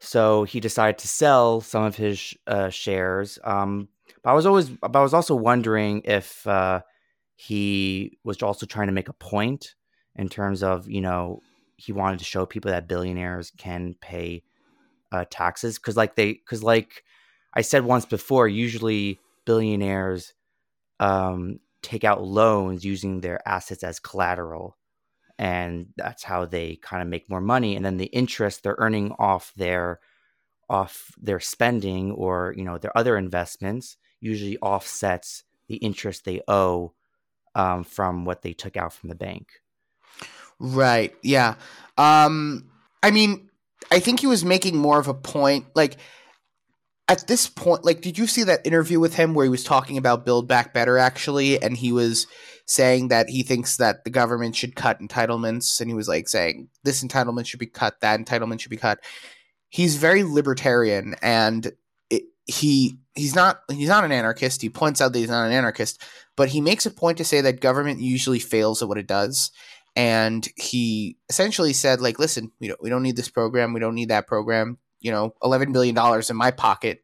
[0.00, 3.38] So he decided to sell some of his uh, shares.
[3.44, 3.88] Um,
[4.22, 6.82] but I was always, but I was also wondering if uh,
[7.36, 9.74] he was also trying to make a point
[10.16, 11.40] in terms of, you know,
[11.82, 14.42] he wanted to show people that billionaires can pay
[15.10, 17.04] uh, taxes because, like they, because like
[17.54, 20.32] I said once before, usually billionaires
[21.00, 24.76] um, take out loans using their assets as collateral
[25.38, 29.12] and that's how they kind of make more money and then the interest they're earning
[29.18, 29.98] off their
[30.70, 36.92] off their spending or you know their other investments usually offsets the interest they owe
[37.54, 39.61] um, from what they took out from the bank
[40.62, 41.12] Right.
[41.22, 41.56] Yeah.
[41.98, 42.70] Um
[43.02, 43.50] I mean,
[43.90, 45.96] I think he was making more of a point like
[47.08, 49.98] at this point like did you see that interview with him where he was talking
[49.98, 52.28] about build back better actually and he was
[52.64, 56.68] saying that he thinks that the government should cut entitlements and he was like saying
[56.84, 59.00] this entitlement should be cut that entitlement should be cut.
[59.68, 61.72] He's very libertarian and
[62.46, 64.62] he he's not he's not an anarchist.
[64.62, 66.02] He points out that he's not an anarchist,
[66.36, 69.50] but he makes a point to say that government usually fails at what it does.
[69.94, 73.94] And he essentially said, like, listen, we don't we don't need this program, we don't
[73.94, 74.78] need that program.
[75.00, 77.02] You know, eleven billion dollars in my pocket,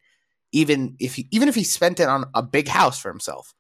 [0.52, 3.54] even if he even if he spent it on a big house for himself,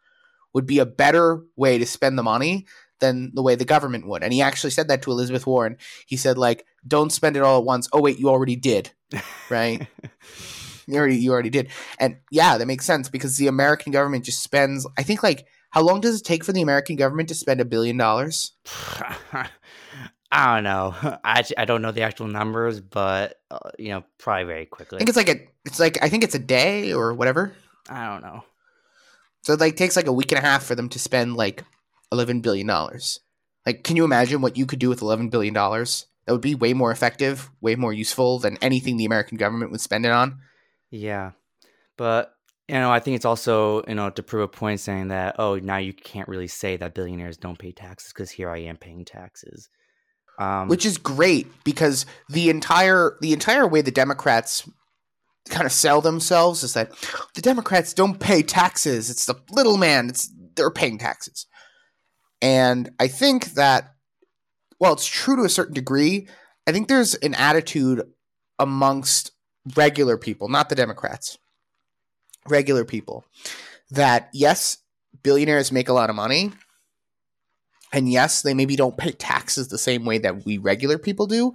[0.54, 2.66] would be a better way to spend the money
[3.00, 4.22] than the way the government would.
[4.22, 5.76] And he actually said that to Elizabeth Warren.
[6.06, 7.88] He said, like, don't spend it all at once.
[7.92, 8.90] Oh wait, you already did,
[9.50, 9.86] right?
[10.86, 11.68] you already you already did.
[12.00, 14.86] And yeah, that makes sense because the American government just spends.
[14.96, 17.64] I think like how long does it take for the American government to spend a
[17.64, 18.52] billion dollars?
[20.30, 20.94] I don't know.
[21.24, 24.96] I I don't know the actual numbers, but uh, you know, probably very quickly.
[24.96, 27.52] I think it's like a it's like I think it's a day or whatever.
[27.88, 28.44] I don't know.
[29.42, 31.64] So it like takes like a week and a half for them to spend like
[32.12, 33.20] eleven billion dollars.
[33.64, 36.06] Like, can you imagine what you could do with eleven billion dollars?
[36.26, 39.80] That would be way more effective, way more useful than anything the American government would
[39.80, 40.40] spend it on.
[40.90, 41.32] Yeah,
[41.96, 42.34] but
[42.68, 45.56] you know, I think it's also you know to prove a point saying that oh
[45.56, 49.04] now you can't really say that billionaires don't pay taxes because here I am paying
[49.04, 49.68] taxes,
[50.38, 54.68] um, which is great because the entire the entire way the Democrats
[55.48, 56.92] kind of sell themselves is that
[57.34, 59.08] the Democrats don't pay taxes.
[59.08, 60.10] It's the little man.
[60.10, 61.46] It's they're paying taxes,
[62.42, 63.94] and I think that
[64.78, 66.28] well, it's true to a certain degree.
[66.66, 68.02] I think there's an attitude
[68.58, 69.32] amongst
[69.74, 71.38] regular people, not the Democrats,
[72.50, 73.24] regular people,
[73.90, 74.78] that yes,
[75.22, 76.52] billionaires make a lot of money.
[77.92, 81.54] And yes, they maybe don't pay taxes the same way that we regular people do.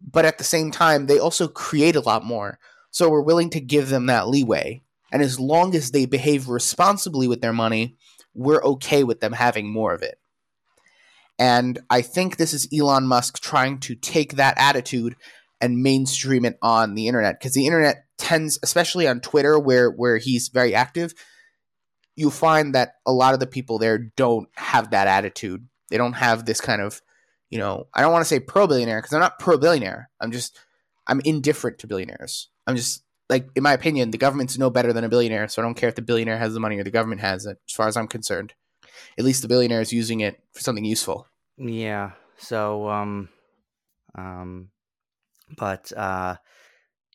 [0.00, 2.58] But at the same time, they also create a lot more.
[2.90, 4.82] So we're willing to give them that leeway.
[5.12, 7.96] And as long as they behave responsibly with their money,
[8.34, 10.18] we're okay with them having more of it.
[11.38, 15.16] And I think this is Elon Musk trying to take that attitude
[15.62, 20.18] and mainstream it on the internet because the internet tends especially on Twitter where where
[20.18, 21.14] he's very active
[22.14, 25.66] you find that a lot of the people there don't have that attitude.
[25.88, 27.00] They don't have this kind of
[27.48, 30.32] you know I don't want to say pro billionaire because I'm not pro billionaire I'm
[30.32, 30.58] just
[31.06, 32.48] I'm indifferent to billionaires.
[32.66, 35.64] I'm just like in my opinion the government's no better than a billionaire so I
[35.64, 37.88] don't care if the billionaire has the money or the government has it as far
[37.88, 38.54] as I'm concerned.
[39.16, 41.28] At least the billionaire is using it for something useful.
[41.56, 42.12] Yeah.
[42.36, 43.28] So um
[44.16, 44.71] um
[45.56, 46.36] but uh,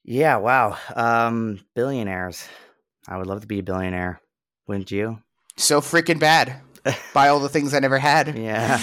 [0.04, 0.78] yeah, wow.
[0.96, 2.48] Um, billionaires.
[3.08, 4.22] I would love to be a billionaire.
[4.68, 5.20] Wouldn't you?
[5.56, 6.62] So freaking bad.
[7.14, 8.38] Buy all the things I never had.
[8.38, 8.80] Yeah,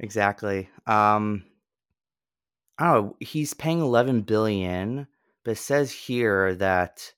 [0.00, 0.68] exactly.
[0.86, 1.44] Um,
[2.80, 5.06] oh, he's paying eleven billion,
[5.44, 7.12] but it says here that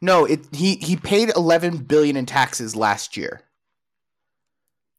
[0.00, 3.42] no, it he he paid eleven billion in taxes last year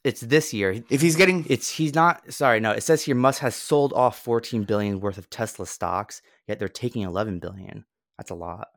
[0.03, 0.83] it's this year.
[0.89, 2.33] If he's getting, it's he's not.
[2.33, 2.71] Sorry, no.
[2.71, 6.67] It says here Musk has sold off 14 billion worth of Tesla stocks, yet they're
[6.67, 7.85] taking 11 billion.
[8.17, 8.69] That's a lot.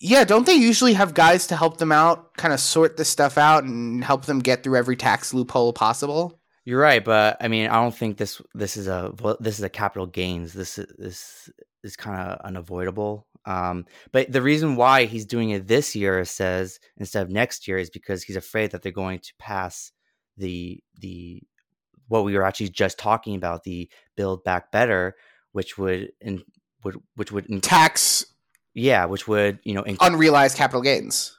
[0.00, 3.36] Yeah, don't they usually have guys to help them out, kind of sort this stuff
[3.36, 6.40] out and help them get through every tax loophole possible?
[6.64, 9.70] You're right, but I mean, I don't think this this is a this is a
[9.70, 10.52] capital gains.
[10.52, 11.50] This is this
[11.82, 13.26] is kind of unavoidable.
[13.46, 17.78] Um, but the reason why he's doing it this year, says instead of next year,
[17.78, 19.92] is because he's afraid that they're going to pass
[20.38, 21.42] the the
[22.08, 25.14] what we were actually just talking about the build back better
[25.52, 26.42] which would in
[26.84, 28.24] would which would in, tax
[28.74, 31.34] yeah which would you know inc- unrealized capital gains.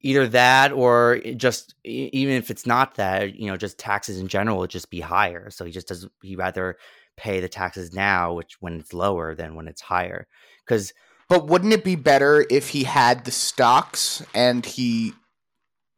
[0.00, 4.58] Either that or just even if it's not that you know just taxes in general
[4.58, 5.50] would just be higher.
[5.50, 6.76] So he just does he rather
[7.16, 10.28] pay the taxes now which when it's lower than when it's higher.
[10.64, 10.92] Because
[11.28, 15.14] but wouldn't it be better if he had the stocks and he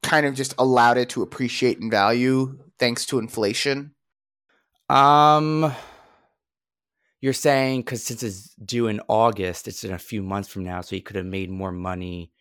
[0.03, 3.95] kind of just allowed it to appreciate in value thanks to inflation?
[4.89, 5.73] Um,
[7.21, 10.81] you're saying because since it's due in August, it's in a few months from now,
[10.81, 12.33] so he could have made more money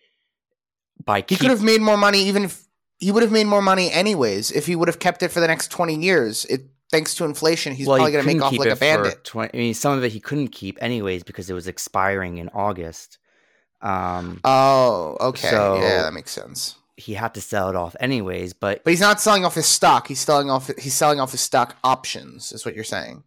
[1.03, 1.21] by.
[1.21, 2.65] Keep- he could have made more money even if
[2.97, 5.47] he would have made more money anyways if he would have kept it for the
[5.47, 6.45] next twenty years.
[6.45, 9.23] It thanks to inflation, he's well, probably going to make off like a bandit.
[9.23, 12.49] 20, I mean, some of it he couldn't keep anyways because it was expiring in
[12.49, 13.19] August.
[13.79, 18.53] Um, oh, okay, so, yeah, that makes sense he had to sell it off anyways.
[18.53, 20.07] But but he's not selling off his stock.
[20.07, 22.51] He's selling off he's selling off his stock options.
[22.51, 23.23] Is what you're saying?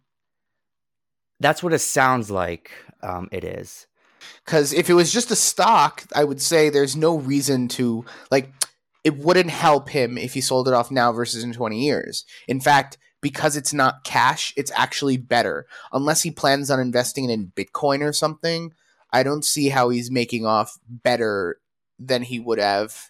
[1.39, 2.71] That's what it sounds like.
[3.01, 3.87] Um, it is.
[4.45, 8.51] Because if it was just a stock, I would say there's no reason to like.
[9.03, 12.23] It wouldn't help him if he sold it off now versus in 20 years.
[12.47, 15.65] In fact, because it's not cash, it's actually better.
[15.91, 18.71] Unless he plans on investing it in Bitcoin or something,
[19.11, 21.59] I don't see how he's making off better
[21.99, 23.09] than he would have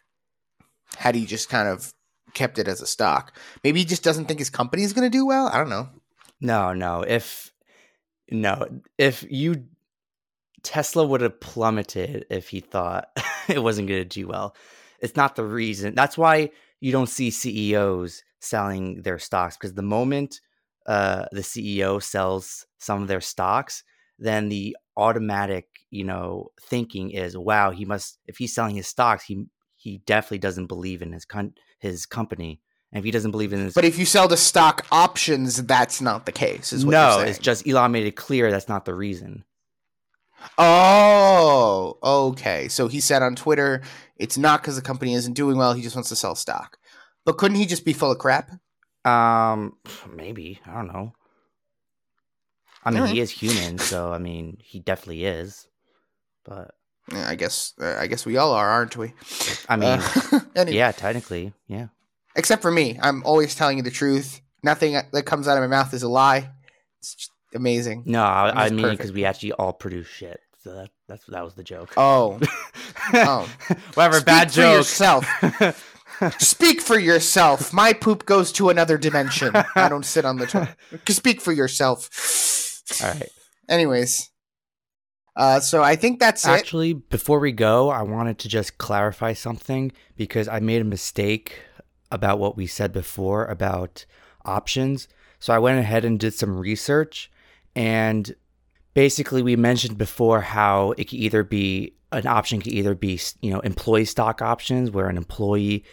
[0.97, 1.93] had he just kind of
[2.33, 3.37] kept it as a stock.
[3.63, 5.47] Maybe he just doesn't think his company is going to do well.
[5.47, 5.89] I don't know.
[6.41, 7.01] No, no.
[7.01, 7.51] If
[8.31, 9.65] no, if you
[10.63, 13.09] Tesla would have plummeted if he thought
[13.47, 14.55] it wasn't going to do well.
[14.99, 15.95] It's not the reason.
[15.95, 20.39] That's why you don't see CEOs selling their stocks because the moment
[20.85, 23.83] uh, the CEO sells some of their stocks,
[24.19, 28.19] then the automatic, you know, thinking is, wow, he must.
[28.27, 29.45] If he's selling his stocks, he
[29.83, 32.61] he definitely doesn't believe in his con- his company.
[32.93, 35.99] And if he doesn't believe in his, But if you sell the stock options, that's
[35.99, 36.71] not the case.
[36.71, 39.43] Is what no, it's just Elon made it clear that's not the reason.
[40.57, 42.69] Oh, okay.
[42.69, 43.81] So he said on Twitter,
[44.15, 45.73] it's not because the company isn't doing well.
[45.73, 46.77] He just wants to sell stock.
[47.25, 48.51] But couldn't he just be full of crap?
[49.03, 49.75] Um,
[50.09, 51.13] maybe I don't know.
[52.85, 53.15] I mean, Alright.
[53.15, 55.67] he is human, so I mean, he definitely is.
[56.45, 56.71] But
[57.11, 57.73] I guess.
[57.79, 59.13] Uh, I guess we all are, aren't we?
[59.67, 61.87] I mean, Uh, anyway, yeah, technically, yeah.
[62.35, 64.41] Except for me, I'm always telling you the truth.
[64.63, 66.49] Nothing that comes out of my mouth is a lie.
[66.99, 68.03] It's amazing.
[68.05, 70.39] No, I, I mean because we actually all produce shit.
[70.63, 71.93] So that that's that was the joke.
[71.97, 72.39] Oh,
[73.13, 73.49] oh.
[73.95, 74.15] whatever.
[74.15, 74.77] Speak bad for joke.
[74.77, 75.25] yourself.
[76.39, 77.73] Speak for yourself.
[77.73, 79.51] My poop goes to another dimension.
[79.75, 80.69] I don't sit on the toilet.
[81.09, 82.09] Speak for yourself.
[83.03, 83.29] all right.
[83.67, 84.29] Anyways,
[85.35, 86.49] uh, so I think that's it.
[86.49, 91.61] Actually, before we go, I wanted to just clarify something because I made a mistake
[92.11, 94.05] about what we said before about
[94.45, 95.07] options.
[95.39, 97.31] So I went ahead and did some research
[97.75, 98.33] and
[98.93, 103.51] basically we mentioned before how it could either be an option could either be, you
[103.51, 105.83] know, employee stock options where an employee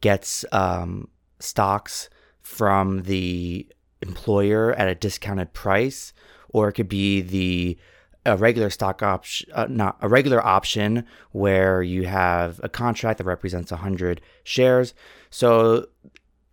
[0.00, 2.10] gets um, stocks
[2.42, 3.64] from the
[4.02, 6.12] employer at a discounted price
[6.48, 7.78] or it could be the
[8.26, 13.24] a regular stock option, uh, not a regular option where you have a contract that
[13.24, 14.94] represents 100 shares.
[15.30, 15.88] So,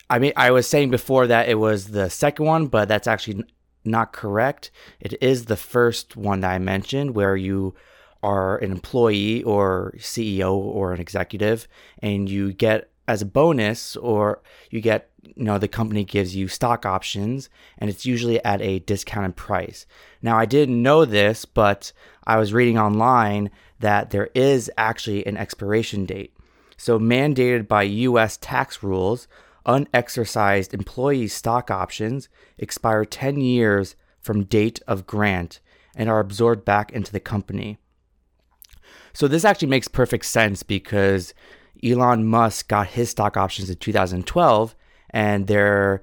[0.09, 3.43] I mean, I was saying before that it was the second one, but that's actually
[3.83, 4.71] not correct.
[4.99, 7.75] It is the first one that I mentioned where you
[8.23, 11.67] are an employee or CEO or an executive
[11.99, 16.47] and you get as a bonus or you get you know the company gives you
[16.47, 19.85] stock options and it's usually at a discounted price.
[20.21, 21.91] Now i didn't know this but
[22.25, 23.49] i was reading online
[23.79, 26.35] that there is actually an expiration date.
[26.77, 29.27] So mandated by us tax rules
[29.65, 35.59] unexercised employee stock options expire 10 years from date of grant
[35.95, 37.77] and are absorbed back into the company.
[39.13, 41.33] So this actually makes perfect sense because
[41.85, 44.75] Elon Musk got his stock options in 2012
[45.11, 46.01] and they're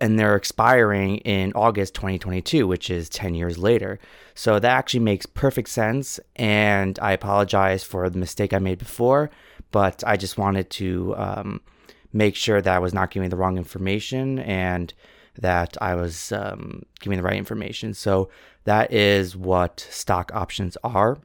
[0.00, 3.98] and they're expiring in August 2022, which is 10 years later.
[4.34, 9.30] So that actually makes perfect sense and I apologize for the mistake I made before,
[9.70, 11.60] but I just wanted to um,
[12.12, 14.94] make sure that I was not giving the wrong information and
[15.38, 17.92] that I was um, giving the right information.
[17.92, 18.30] So
[18.64, 21.18] that is what stock options are.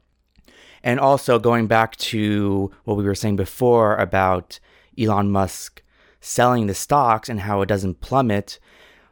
[0.86, 4.60] And also going back to what we were saying before about
[4.96, 5.82] Elon Musk
[6.20, 8.60] selling the stocks and how it doesn't plummet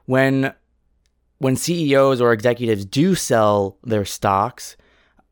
[0.07, 0.55] when
[1.39, 4.77] when CEOs or executives do sell their stocks,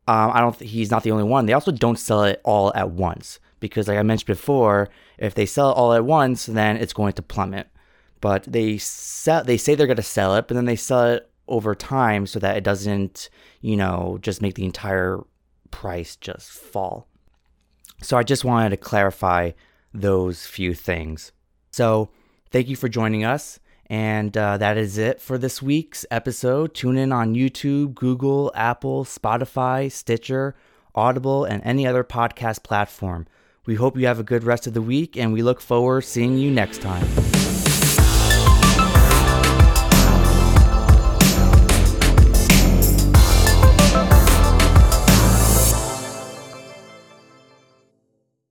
[0.05, 0.59] um, I don't.
[0.59, 1.45] He's not the only one.
[1.45, 5.45] They also don't sell it all at once because, like I mentioned before, if they
[5.45, 7.69] sell it all at once, then it's going to plummet.
[8.19, 9.45] But they sell.
[9.45, 12.37] They say they're going to sell it, but then they sell it over time so
[12.39, 13.29] that it doesn't,
[13.61, 15.21] you know, just make the entire
[15.73, 17.07] price just fall.
[18.01, 19.51] So I just wanted to clarify
[19.91, 21.31] those few things.
[21.71, 22.09] So
[22.51, 23.59] thank you for joining us.
[23.87, 26.75] And uh, that is it for this week's episode.
[26.75, 30.55] Tune in on YouTube, Google, Apple, Spotify, Stitcher,
[30.93, 33.25] Audible, and any other podcast platform.
[33.65, 36.37] We hope you have a good rest of the week, and we look forward seeing
[36.37, 37.32] you next time.